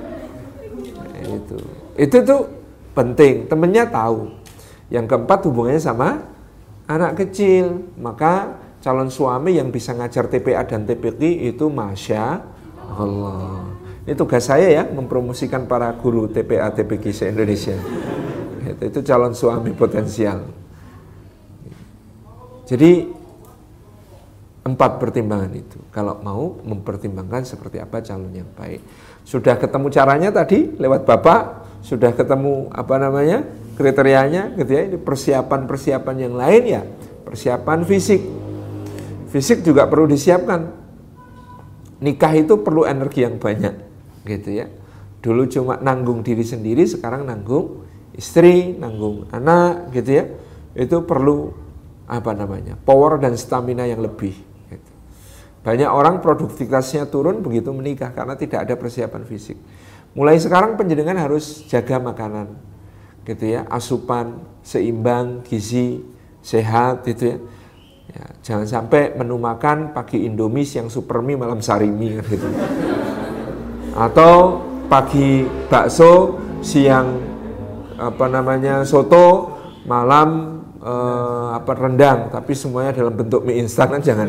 [1.27, 1.59] itu.
[1.99, 2.47] Itu tuh
[2.95, 3.51] penting.
[3.51, 4.31] Temennya tahu.
[4.87, 6.23] Yang keempat hubungannya sama
[6.87, 7.83] anak kecil.
[7.99, 11.21] Maka calon suami yang bisa ngajar TPA dan TPQ
[11.53, 12.25] itu Masya
[12.97, 13.69] Allah.
[14.01, 17.77] Ini tugas saya ya, mempromosikan para guru TPA TPQ se-Indonesia.
[18.65, 20.41] Itu, itu calon suami potensial.
[22.65, 23.05] Jadi
[24.65, 25.77] empat pertimbangan itu.
[25.93, 28.81] Kalau mau mempertimbangkan seperti apa calon yang baik.
[29.21, 31.41] Sudah ketemu caranya tadi lewat bapak,
[31.85, 33.45] sudah ketemu apa namanya
[33.77, 34.81] kriterianya, gitu ya.
[34.89, 36.81] Ini persiapan-persiapan yang lain ya,
[37.21, 38.21] persiapan fisik,
[39.31, 40.83] Fisik juga perlu disiapkan.
[42.03, 43.75] Nikah itu perlu energi yang banyak,
[44.27, 44.67] gitu ya.
[45.23, 50.25] Dulu cuma nanggung diri sendiri, sekarang nanggung istri, nanggung anak, gitu ya.
[50.75, 51.55] Itu perlu
[52.11, 52.75] apa namanya?
[52.75, 54.35] Power dan stamina yang lebih.
[54.67, 54.91] Gitu.
[55.63, 59.55] Banyak orang produktivitasnya turun begitu menikah karena tidak ada persiapan fisik.
[60.11, 62.51] Mulai sekarang penjenengan harus jaga makanan,
[63.23, 66.03] gitu ya, asupan seimbang, gizi,
[66.43, 67.37] sehat, gitu ya
[68.11, 72.43] Ya, jangan sampai menu makan pagi Indomie, siang super mie, malam sarimi gitu.
[73.95, 74.59] Atau
[74.91, 77.23] pagi bakso, siang
[77.95, 79.55] apa namanya soto,
[79.87, 84.27] malam eh, apa rendang, tapi semuanya dalam bentuk mie instan kan jangan.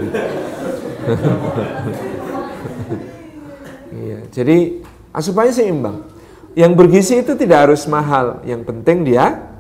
[3.98, 4.78] iya, jadi
[5.10, 6.06] asupannya seimbang.
[6.54, 9.50] Yang bergizi itu tidak harus mahal, yang penting dia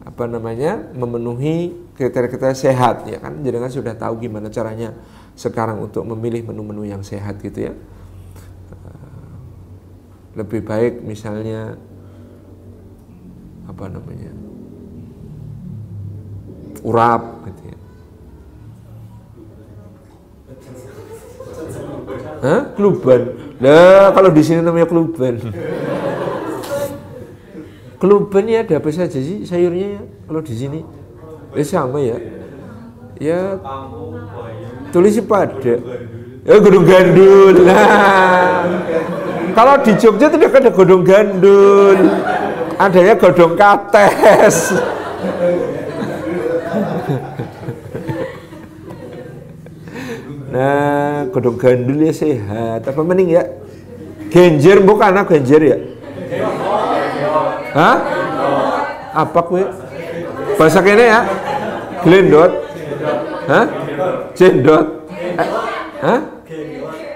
[0.00, 4.92] apa namanya memenuhi kriteria-kriteria sehat ya kan jadi kan sudah tahu gimana caranya
[5.32, 7.74] sekarang untuk memilih menu-menu yang sehat gitu ya
[8.72, 9.32] eh,
[10.36, 11.80] lebih baik misalnya
[13.66, 14.30] apa namanya
[16.86, 17.78] urap gitu ya.
[22.46, 22.60] Hah?
[22.78, 23.22] Kluban.
[23.58, 25.40] Lah kalau di sini namanya kluban.
[27.96, 30.80] kluban ya ada apa saja sih sayurnya ya kalau di sini?
[31.56, 32.20] Eh sama ya.
[33.16, 33.56] Ya
[34.92, 35.74] tulis pada.
[36.44, 37.64] Ya godong gandul.
[37.64, 38.60] Nah.
[39.56, 41.96] Kalau di Jogja tidak ada godong gandul.
[42.76, 44.76] Adanya godong kates.
[50.52, 52.84] Nah, godong gandul ya sehat.
[52.84, 53.44] Apa mending ya?
[54.28, 55.78] Genjer bukan anak genjer ya?
[57.76, 57.96] Hah?
[59.16, 59.64] Apa kue?
[60.56, 61.20] Bahasa kene ya?
[62.02, 62.52] Glendot?
[63.46, 63.66] Hah?
[64.34, 64.86] Jendot?
[65.12, 65.48] Eh,
[66.02, 66.20] hah?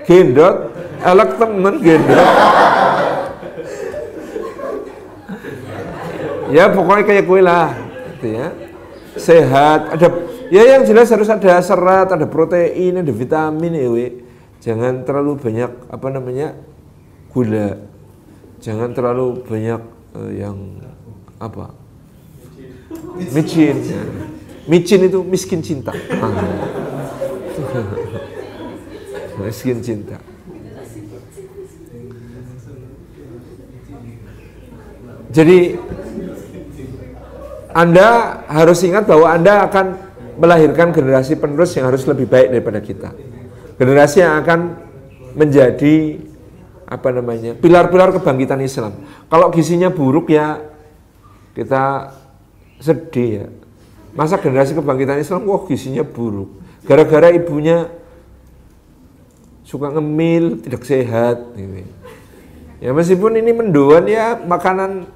[0.07, 0.57] Gendot?
[1.01, 2.29] Elek temen gendot.
[6.51, 7.73] ya pokoknya kayak kue lah,
[8.19, 8.49] gitu ya.
[9.17, 10.09] Sehat, ada
[10.51, 14.27] Ya yang jelas harus ada serat, ada protein, ada vitamin ya we.
[14.59, 16.59] Jangan terlalu banyak apa namanya
[17.31, 17.79] gula.
[18.59, 19.79] Jangan terlalu banyak
[20.19, 20.59] uh, yang
[21.39, 21.71] apa?
[23.19, 23.77] Micin.
[24.69, 25.91] Micin itu miskin cinta.
[29.41, 30.19] miskin cinta.
[35.31, 35.79] Jadi
[37.71, 39.87] Anda harus ingat bahwa Anda akan
[40.43, 43.15] melahirkan generasi penerus yang harus lebih baik daripada kita.
[43.79, 44.61] Generasi yang akan
[45.39, 46.19] menjadi
[46.91, 49.07] apa namanya pilar-pilar kebangkitan Islam.
[49.31, 50.59] Kalau gizinya buruk ya
[51.55, 52.11] kita
[52.81, 53.47] sedih ya.
[54.17, 56.51] Masa generasi kebangkitan Islam, wah gizinya buruk.
[56.83, 57.87] Gara-gara ibunya
[59.63, 61.55] suka ngemil, tidak sehat.
[61.55, 61.87] Gitu.
[62.83, 65.07] Ya meskipun ini mendoan ya makanan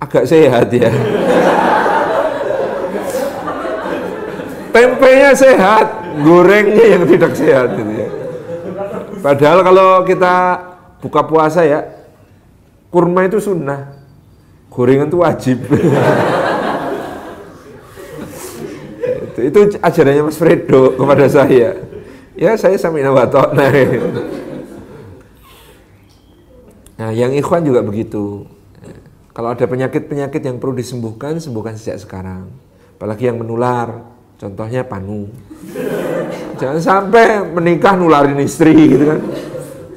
[0.00, 0.88] agak sehat ya.
[4.72, 5.86] tempenya sehat,
[6.24, 8.08] gorengnya yang tidak sehat gitu ya.
[9.20, 10.34] Padahal kalau kita
[11.04, 11.84] buka puasa ya,
[12.88, 13.92] kurma itu sunnah,
[14.72, 15.58] gorengan itu wajib.
[19.32, 21.80] itu, itu ajarannya Mas Fredo kepada saya.
[22.36, 23.52] Ya saya samina watok.
[23.56, 23.68] Nah,
[27.00, 28.44] nah yang ikhwan juga begitu.
[29.32, 32.52] Kalau ada penyakit-penyakit yang perlu disembuhkan, sembuhkan sejak sekarang.
[33.00, 35.30] Apalagi yang menular, Contohnya panu.
[36.58, 39.20] Jangan sampai menikah nularin istri gitu kan.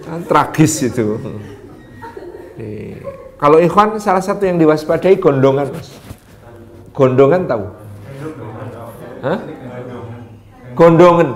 [0.05, 1.17] kan tragis itu.
[3.41, 5.89] Kalau ikhwan salah satu yang diwaspadai gondongan, Mas.
[6.93, 7.65] Gondongan tahu?
[9.25, 9.39] Hah?
[10.77, 11.29] Gondongan.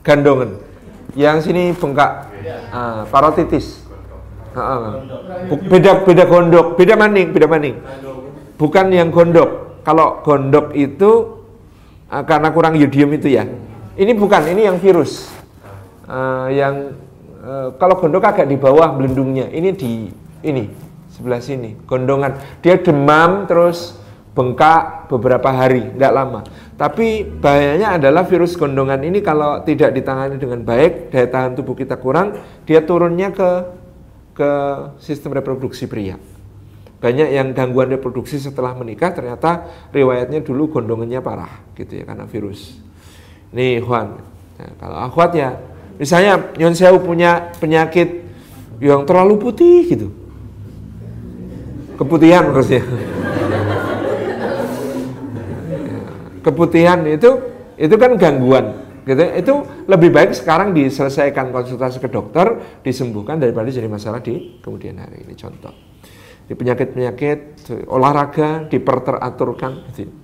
[0.00, 0.50] Gandongan.
[1.12, 2.32] Yang sini bengkak.
[2.72, 3.84] Ah, parotitis.
[4.56, 5.04] Ah,
[5.68, 7.76] beda beda gondok, beda maning, beda maning.
[8.56, 11.44] Bukan yang gondok, kalau gondok itu
[12.08, 13.44] uh, karena kurang yodium itu ya.
[14.00, 15.28] Ini bukan, ini yang virus.
[16.08, 16.96] Uh, yang
[17.44, 19.52] uh, kalau gondok agak di bawah belendungnya.
[19.52, 20.08] Ini di
[20.40, 20.72] ini
[21.12, 22.40] sebelah sini, gondongan.
[22.64, 24.00] Dia demam terus
[24.36, 26.40] bengkak beberapa hari, tidak lama.
[26.76, 31.96] Tapi bahayanya adalah virus gondongan ini kalau tidak ditangani dengan baik, daya tahan tubuh kita
[31.96, 32.36] kurang,
[32.68, 33.50] dia turunnya ke
[34.36, 34.50] ke
[35.00, 36.20] sistem reproduksi pria.
[37.00, 42.76] Banyak yang gangguan reproduksi setelah menikah ternyata riwayatnya dulu gondongannya parah gitu ya karena virus.
[43.56, 44.20] Nih Juan,
[44.60, 45.56] nah, kalau akhwat ya,
[45.96, 48.20] misalnya Nyon Sewu punya penyakit
[48.84, 50.08] yang terlalu putih gitu.
[51.96, 53.15] Keputihan maksudnya.
[56.46, 57.42] Keputihan itu
[57.74, 59.22] itu kan gangguan gitu.
[59.22, 59.54] Itu
[59.86, 65.26] lebih baik sekarang diselesaikan konsultasi ke dokter disembuhkan daripada jadi masalah di kemudian hari.
[65.26, 65.74] Ini contoh.
[66.46, 70.14] Di penyakit-penyakit olahraga diperteraturkan gitu.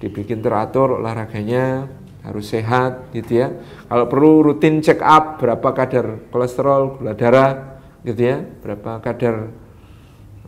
[0.00, 1.84] dibikin teratur olahraganya
[2.24, 3.52] harus sehat gitu ya.
[3.84, 8.40] Kalau perlu rutin check up berapa kadar kolesterol gula darah gitu ya.
[8.64, 9.52] Berapa kadar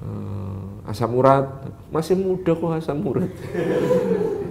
[0.00, 1.68] uh, asam urat.
[1.92, 3.28] Masih muda kok asam urat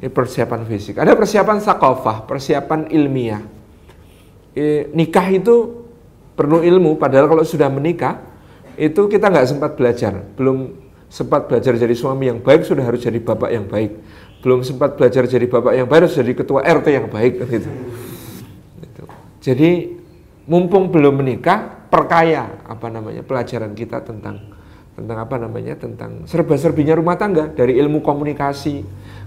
[0.00, 3.42] ini persiapan fisik ada persiapan sakofah persiapan ilmiah
[4.54, 5.86] e, nikah itu
[6.34, 8.18] perlu ilmu padahal kalau sudah menikah
[8.74, 10.74] itu kita nggak sempat belajar belum
[11.06, 14.02] sempat belajar jadi suami yang baik sudah harus jadi bapak yang baik
[14.42, 17.70] belum sempat belajar jadi bapak yang baik harus jadi ketua RT yang baik gitu.
[18.82, 19.04] gitu.
[19.38, 19.70] jadi
[20.50, 24.42] mumpung belum menikah perkaya apa namanya pelajaran kita tentang
[24.94, 28.82] tentang apa namanya tentang serba-serbinya rumah tangga dari ilmu komunikasi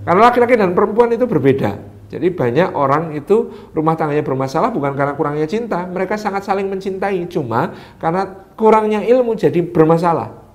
[0.07, 5.13] karena laki-laki dan perempuan itu berbeda jadi banyak orang itu rumah tangganya bermasalah bukan karena
[5.19, 10.47] kurangnya cinta, mereka sangat saling mencintai, cuma karena kurangnya ilmu jadi bermasalah.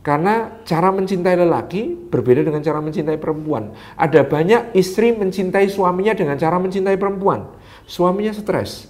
[0.00, 3.76] Karena cara mencintai lelaki berbeda dengan cara mencintai perempuan.
[3.94, 7.52] Ada banyak istri mencintai suaminya dengan cara mencintai perempuan.
[7.84, 8.88] Suaminya stres.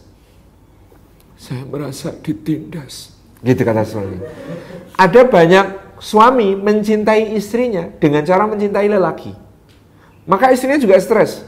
[1.35, 3.11] Saya merasa ditindas.
[3.43, 4.23] Gitu kata suami.
[4.95, 5.67] Ada banyak
[5.99, 9.50] suami mencintai istrinya dengan cara mencintai lelaki.
[10.29, 11.45] Maka istrinya juga stres.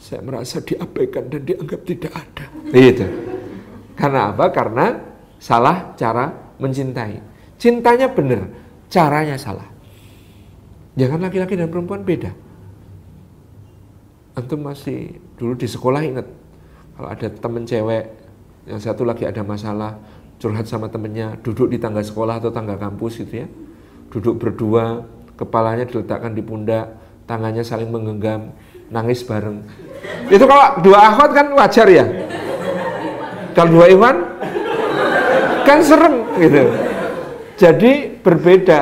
[0.00, 2.44] Saya merasa diabaikan dan dianggap tidak ada.
[2.72, 3.06] Gitu.
[3.96, 4.46] Karena apa?
[4.52, 4.86] Karena
[5.40, 7.20] salah cara mencintai.
[7.60, 8.48] Cintanya benar,
[8.88, 9.68] caranya salah.
[10.94, 12.30] Jangan laki-laki dan perempuan beda.
[14.34, 16.26] Antum masih dulu di sekolah ingat
[16.94, 18.04] kalau ada temen cewek
[18.66, 19.98] yang satu lagi ada masalah
[20.38, 23.48] curhat sama temennya duduk di tangga sekolah atau tangga kampus gitu ya
[24.10, 26.86] duduk berdua kepalanya diletakkan di pundak
[27.24, 28.52] tangannya saling menggenggam
[28.92, 29.64] nangis bareng
[30.28, 32.04] itu kalau dua akhwat kan wajar ya
[33.56, 34.16] kalau dua iwan
[35.64, 36.94] kan serem gitu
[37.54, 38.80] jadi berbeda,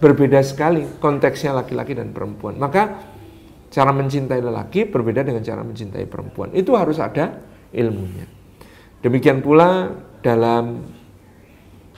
[0.00, 2.56] berbeda sekali konteksnya laki-laki dan perempuan.
[2.56, 3.04] Maka
[3.68, 6.56] cara mencintai lelaki berbeda dengan cara mencintai perempuan.
[6.56, 7.36] Itu harus ada
[7.76, 8.24] ilmunya.
[9.04, 9.92] Demikian pula
[10.24, 10.88] dalam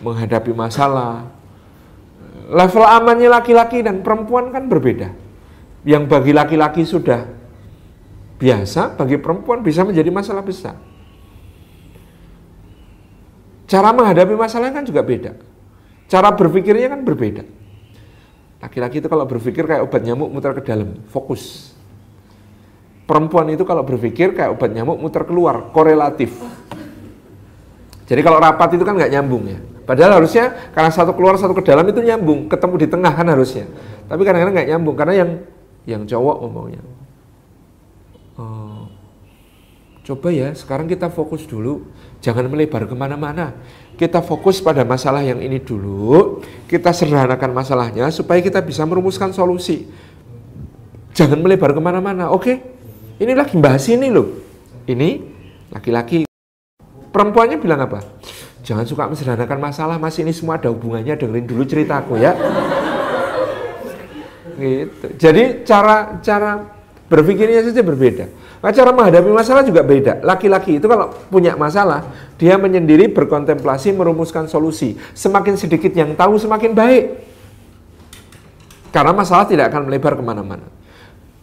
[0.02, 1.30] menghadapi masalah,
[2.50, 5.14] level amannya laki-laki dan perempuan kan berbeda.
[5.82, 7.26] Yang bagi laki-laki sudah
[8.38, 10.74] biasa, bagi perempuan bisa menjadi masalah besar.
[13.66, 15.32] Cara menghadapi masalah kan juga beda.
[16.10, 17.42] Cara berpikirnya kan berbeda.
[18.62, 21.74] Laki-laki itu kalau berpikir kayak obat nyamuk muter ke dalam, fokus.
[23.08, 26.36] Perempuan itu kalau berpikir kayak obat nyamuk muter keluar, korelatif.
[28.06, 29.58] Jadi kalau rapat itu kan nggak nyambung ya.
[29.82, 33.66] Padahal harusnya karena satu keluar satu ke dalam itu nyambung, ketemu di tengah kan harusnya.
[34.06, 35.30] Tapi kadang-kadang nggak nyambung karena yang
[35.82, 36.82] yang cowok ngomongnya.
[38.38, 38.88] Oh,
[40.06, 41.90] coba ya, sekarang kita fokus dulu,
[42.24, 43.52] jangan melebar ke mana-mana
[43.96, 49.88] kita fokus pada masalah yang ini dulu, kita sederhanakan masalahnya supaya kita bisa merumuskan solusi.
[51.12, 52.52] Jangan melebar ke mana-mana, oke?
[53.20, 54.32] Ini lagi bahas ini loh.
[54.88, 55.20] Ini
[55.70, 56.24] laki-laki.
[57.12, 58.00] Perempuannya bilang apa?
[58.62, 62.32] Jangan suka mensederhanakan masalah, mas ini semua ada hubungannya, dengerin dulu ceritaku ya.
[64.54, 65.06] Gitu.
[65.18, 66.70] Jadi cara cara
[67.10, 68.24] berpikirnya saja berbeda.
[68.62, 70.22] Nah, cara menghadapi masalah juga beda.
[70.22, 72.06] Laki-laki itu kalau punya masalah,
[72.38, 74.94] dia menyendiri berkontemplasi, merumuskan solusi.
[75.18, 77.04] Semakin sedikit yang tahu, semakin baik.
[78.94, 80.70] Karena masalah tidak akan melebar ke mana-mana.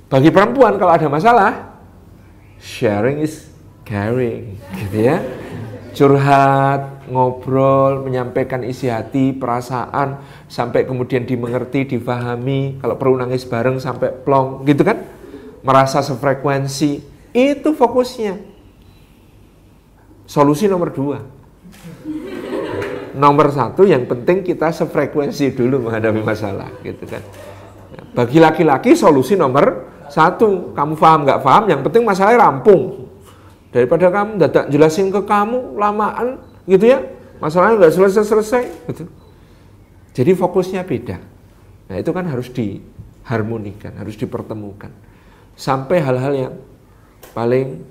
[0.08, 1.76] Bagi perempuan kalau ada masalah,
[2.56, 3.52] sharing is
[3.84, 5.20] caring, gitu ya.
[5.92, 12.80] Curhat, ngobrol, menyampaikan isi hati, perasaan, sampai kemudian dimengerti, difahami.
[12.80, 15.20] Kalau perlu nangis bareng sampai plong, gitu kan?
[15.64, 17.04] merasa sefrekuensi,
[17.36, 18.40] itu fokusnya.
[20.30, 21.18] Solusi nomor dua.
[23.18, 27.26] Nomor satu yang penting kita sefrekuensi dulu menghadapi masalah, gitu kan.
[28.14, 33.10] Bagi laki-laki solusi nomor satu, kamu paham nggak paham, yang penting masalahnya rampung.
[33.70, 37.02] Daripada kamu dadak jelasin ke kamu lamaan, gitu ya,
[37.42, 38.64] masalahnya nggak selesai-selesai,
[38.94, 39.04] gitu.
[40.14, 41.18] Jadi fokusnya beda.
[41.90, 44.94] Nah itu kan harus diharmonikan, harus dipertemukan
[45.58, 46.54] sampai hal-hal yang
[47.34, 47.82] paling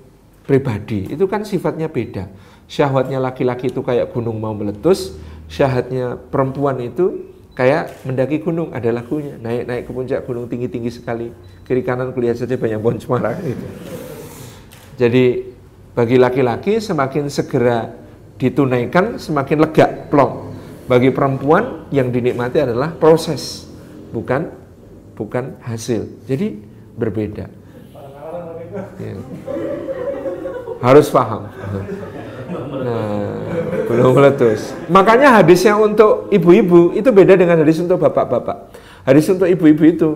[0.47, 1.11] pribadi.
[1.11, 2.31] Itu kan sifatnya beda.
[2.69, 5.19] Syahwatnya laki-laki itu kayak gunung mau meletus,
[5.51, 9.35] syahwatnya perempuan itu kayak mendaki gunung, ada lagunya.
[9.41, 11.35] Naik-naik ke puncak gunung tinggi-tinggi sekali.
[11.67, 13.67] Kiri kanan kulihat saja banyak pohon cemara gitu.
[14.99, 15.25] Jadi
[15.93, 17.91] bagi laki-laki semakin segera
[18.39, 20.55] ditunaikan semakin lega plong.
[20.89, 23.69] Bagi perempuan yang dinikmati adalah proses,
[24.09, 24.49] bukan
[25.13, 26.09] bukan hasil.
[26.25, 26.57] Jadi
[26.97, 27.45] berbeda.
[28.97, 29.15] Ya.
[30.81, 31.51] Harus paham.
[32.79, 33.37] Nah,
[33.91, 34.73] belum meletus.
[34.89, 38.73] Makanya hadisnya untuk ibu-ibu itu beda dengan hadis untuk bapak-bapak.
[39.05, 40.11] Hadis untuk ibu-ibu itu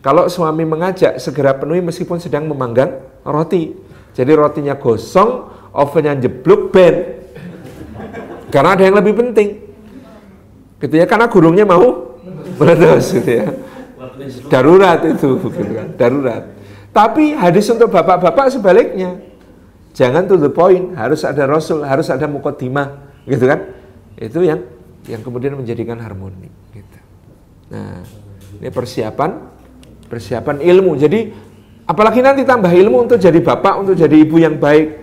[0.00, 3.74] kalau suami mengajak segera penuhi meskipun sedang memanggang roti.
[4.16, 6.94] Jadi rotinya gosong, ovennya jeblok ben.
[8.50, 9.48] Karena ada yang lebih penting.
[10.82, 12.18] Gitu ya, karena gurungnya mau
[12.58, 13.46] meletus gitu ya.
[14.52, 16.42] Darurat itu gitu kan, darurat.
[16.90, 19.22] Tapi hadis untuk bapak-bapak sebaliknya.
[19.90, 23.74] Jangan to the point, harus ada rasul, harus ada mukodimah, gitu kan?
[24.14, 24.62] Itu yang
[25.08, 26.98] yang kemudian menjadikan harmoni, gitu.
[27.74, 28.04] Nah,
[28.60, 29.30] ini persiapan
[30.10, 30.98] persiapan ilmu.
[30.98, 31.30] Jadi
[31.86, 34.98] apalagi nanti tambah ilmu untuk jadi bapak, untuk jadi ibu yang baik.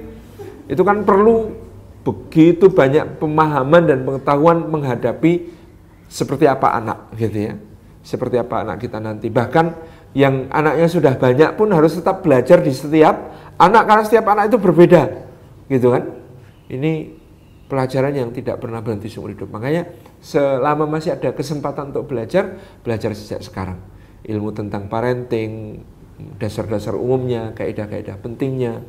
[0.67, 1.55] Itu kan perlu
[2.07, 5.51] begitu banyak pemahaman dan pengetahuan menghadapi
[6.07, 7.53] seperti apa anak, gitu ya.
[7.99, 9.27] Seperti apa anak kita nanti.
[9.27, 9.65] Bahkan
[10.15, 14.57] yang anaknya sudah banyak pun harus tetap belajar di setiap anak karena setiap anak itu
[14.57, 15.03] berbeda
[15.67, 16.03] gitu kan
[16.71, 17.17] ini
[17.67, 19.51] pelajaran yang tidak pernah berhenti seumur hidup.
[19.51, 19.91] Makanya
[20.23, 23.79] selama masih ada kesempatan untuk belajar, belajar sejak sekarang.
[24.23, 25.83] Ilmu tentang parenting,
[26.39, 28.83] dasar-dasar umumnya, kaidah-kaidah pentingnya,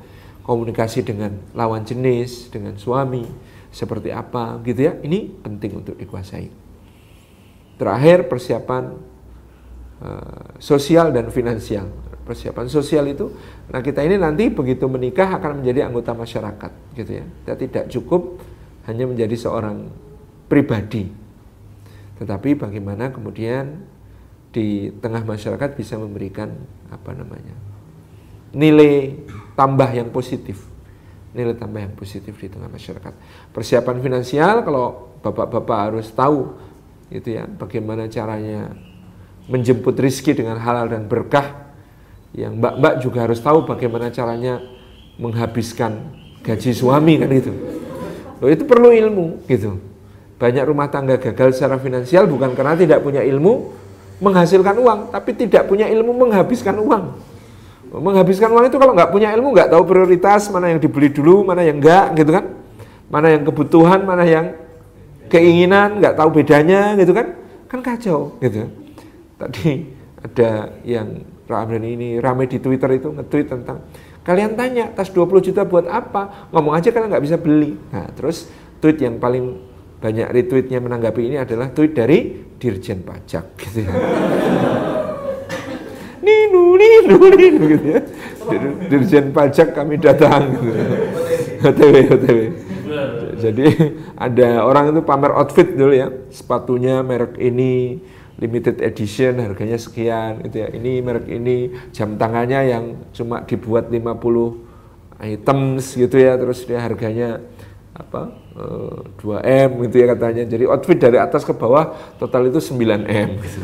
[0.49, 3.29] komunikasi dengan lawan jenis, dengan suami,
[3.69, 4.97] seperti apa gitu ya.
[4.97, 6.49] Ini penting untuk dikuasai.
[7.77, 8.97] Terakhir persiapan
[10.01, 11.93] uh, sosial dan finansial.
[12.25, 13.33] Persiapan sosial itu,
[13.73, 17.25] nah kita ini nanti begitu menikah akan menjadi anggota masyarakat, gitu ya.
[17.25, 18.37] Kita tidak cukup
[18.85, 19.89] hanya menjadi seorang
[20.45, 21.09] pribadi,
[22.21, 23.81] tetapi bagaimana kemudian
[24.53, 26.53] di tengah masyarakat bisa memberikan
[26.89, 27.53] apa namanya
[28.53, 29.13] nilai
[29.59, 30.63] tambah yang positif.
[31.35, 33.13] Nilai tambah yang positif di tengah masyarakat.
[33.51, 36.55] Persiapan finansial kalau bapak-bapak harus tahu
[37.11, 38.71] gitu ya bagaimana caranya
[39.51, 41.73] menjemput rizki dengan halal dan berkah
[42.37, 44.61] yang mbak-mbak juga harus tahu bagaimana caranya
[45.17, 46.13] menghabiskan
[46.45, 47.53] gaji suami kan itu
[48.39, 49.83] Loh, itu perlu ilmu gitu.
[50.39, 53.75] Banyak rumah tangga gagal secara finansial bukan karena tidak punya ilmu
[54.23, 57.19] menghasilkan uang, tapi tidak punya ilmu menghabiskan uang.
[57.89, 61.65] Menghabiskan uang itu kalau nggak punya ilmu, nggak tahu prioritas, mana yang dibeli dulu, mana
[61.65, 62.45] yang enggak, gitu kan?
[63.09, 64.53] Mana yang kebutuhan, mana yang
[65.33, 67.33] keinginan, nggak tahu bedanya, gitu kan?
[67.65, 68.69] Kan kacau, gitu.
[69.41, 69.89] Tadi
[70.21, 73.89] ada yang rame ini, rame di Twitter itu nge-tweet tentang
[74.21, 76.53] kalian tanya tas 20 juta buat apa?
[76.53, 77.73] Ngomong aja karena nggak bisa beli.
[77.89, 78.45] Nah, terus
[78.85, 79.57] tweet yang paling
[79.99, 83.93] banyak retweetnya menanggapi ini adalah tweet dari Dirjen Pajak gitu ya.
[86.29, 88.01] Ninu, ninu, ninu gitu ya.
[88.93, 90.71] Dirjen Pajak kami datang gitu.
[91.65, 92.41] OTW, OTW.
[93.39, 93.67] Jadi
[94.19, 98.03] ada orang itu pamer outfit dulu ya, sepatunya merek ini,
[98.39, 100.69] limited edition harganya sekian gitu ya.
[100.75, 107.43] Ini merek ini, jam tangannya yang cuma dibuat 50 items gitu ya, terus dia harganya
[107.95, 108.31] apa
[109.19, 110.43] 2 eh, gitu ya katanya.
[110.47, 113.31] Jadi outfit dari atas ke bawah total itu 9 M.
[113.39, 113.61] Gitu.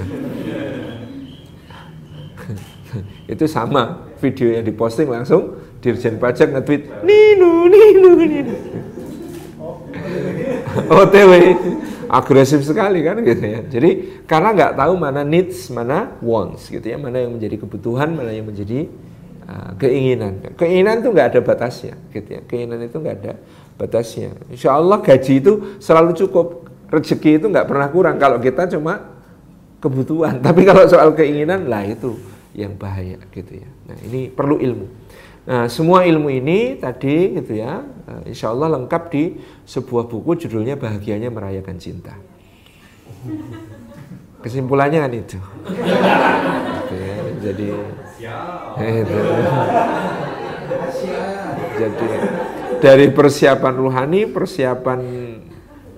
[3.32, 8.54] itu sama video yang diposting langsung Dirjen Pajak nge-tweet Ninu, Ninu, Ninu.
[10.90, 11.32] OTW
[12.08, 13.60] agresif sekali kan gitu ya.
[13.66, 13.90] Jadi
[14.28, 18.46] karena nggak tahu mana needs, mana wants gitu ya, mana yang menjadi kebutuhan, mana yang
[18.46, 18.86] menjadi
[19.48, 20.40] uh, keinginan.
[20.54, 22.40] Keinginan itu nggak ada batasnya gitu ya.
[22.46, 23.32] Keinginan itu nggak ada
[23.80, 24.36] batasnya.
[24.50, 26.46] Insya Allah gaji itu selalu cukup.
[26.84, 29.18] Rezeki itu nggak pernah kurang kalau kita cuma
[29.82, 30.38] kebutuhan.
[30.46, 33.68] Tapi kalau soal keinginan lah itu yang bahaya gitu ya.
[33.90, 34.86] Nah ini perlu ilmu.
[35.44, 39.36] Nah semua ilmu ini tadi gitu ya, eh, insya Allah lengkap di
[39.66, 42.14] sebuah buku judulnya Bahagianya Merayakan Cinta.
[44.40, 45.38] Kesimpulannya kan itu.
[45.38, 47.16] Gitu ya.
[47.44, 47.68] Jadi,
[48.80, 49.18] itu.
[51.76, 52.08] jadi
[52.80, 55.00] dari persiapan ruhani, persiapan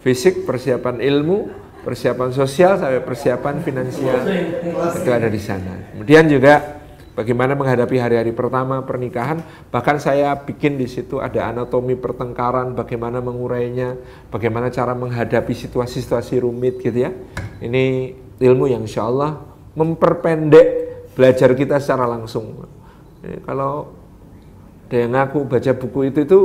[0.02, 1.50] fisik, persiapan ilmu,
[1.86, 4.26] persiapan sosial sampai persiapan finansial
[4.90, 5.94] itu ada di sana.
[5.94, 6.82] Kemudian juga
[7.14, 9.38] bagaimana menghadapi hari-hari pertama pernikahan,
[9.70, 13.94] bahkan saya bikin di situ ada anatomi pertengkaran, bagaimana mengurainya,
[14.34, 17.14] bagaimana cara menghadapi situasi-situasi rumit gitu ya.
[17.62, 19.38] Ini ilmu yang insya Allah
[19.78, 20.68] memperpendek
[21.14, 22.66] belajar kita secara langsung.
[23.42, 23.90] kalau
[24.86, 26.38] ada yang ngaku baca buku itu itu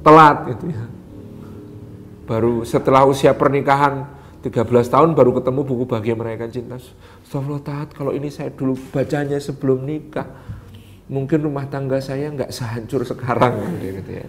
[0.00, 0.93] telat gitu ya.
[2.24, 4.08] Baru setelah usia pernikahan
[4.40, 6.76] 13 tahun baru ketemu buku Bahagia Merayakan Cinta.
[6.76, 10.28] Astagfirullah taat, kalau ini saya dulu bacanya sebelum nikah.
[11.04, 14.26] Mungkin rumah tangga saya nggak sehancur sekarang gitu, ya.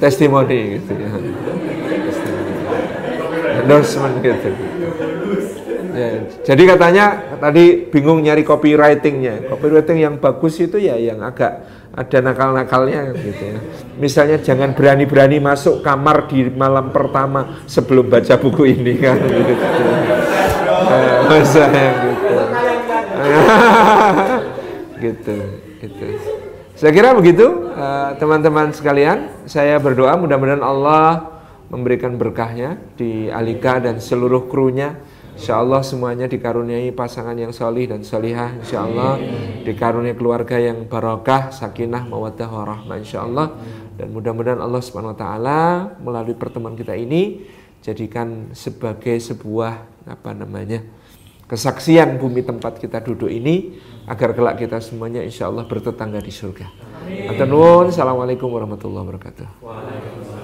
[0.00, 1.10] Testimoni gitu ya.
[3.60, 4.48] Endorsement gitu.
[5.90, 7.04] Ya, jadi katanya
[7.36, 9.52] tadi bingung nyari copywritingnya.
[9.52, 13.60] Copywriting yang bagus itu ya yang agak ada nakal-nakalnya gitu ya.
[14.00, 19.52] Misalnya jangan berani-berani masuk kamar di malam pertama sebelum baca buku ini kan gitu.
[20.88, 22.34] Yang gitu.
[25.04, 25.36] gitu,
[25.84, 26.06] gitu.
[26.80, 29.44] Saya kira begitu eh, teman-teman sekalian.
[29.44, 31.36] Saya berdoa mudah-mudahan Allah
[31.68, 34.96] memberikan berkahnya di Alika dan seluruh krunya
[35.34, 39.18] Insya Allah semuanya dikaruniai pasangan yang solih dan solihah Insya Allah
[39.66, 43.54] dikaruniai keluarga yang barokah, sakinah, mawaddah, warahmah Insya Allah
[43.94, 45.60] Dan mudah-mudahan Allah subhanahu wa ta'ala
[46.00, 47.44] melalui pertemuan kita ini
[47.80, 50.84] Jadikan sebagai sebuah apa namanya
[51.50, 53.74] kesaksian bumi tempat kita duduk ini
[54.06, 56.70] agar kelak kita semuanya insya Allah bertetangga di surga.
[57.02, 57.90] Amin.
[57.90, 60.39] Assalamualaikum warahmatullahi wabarakatuh.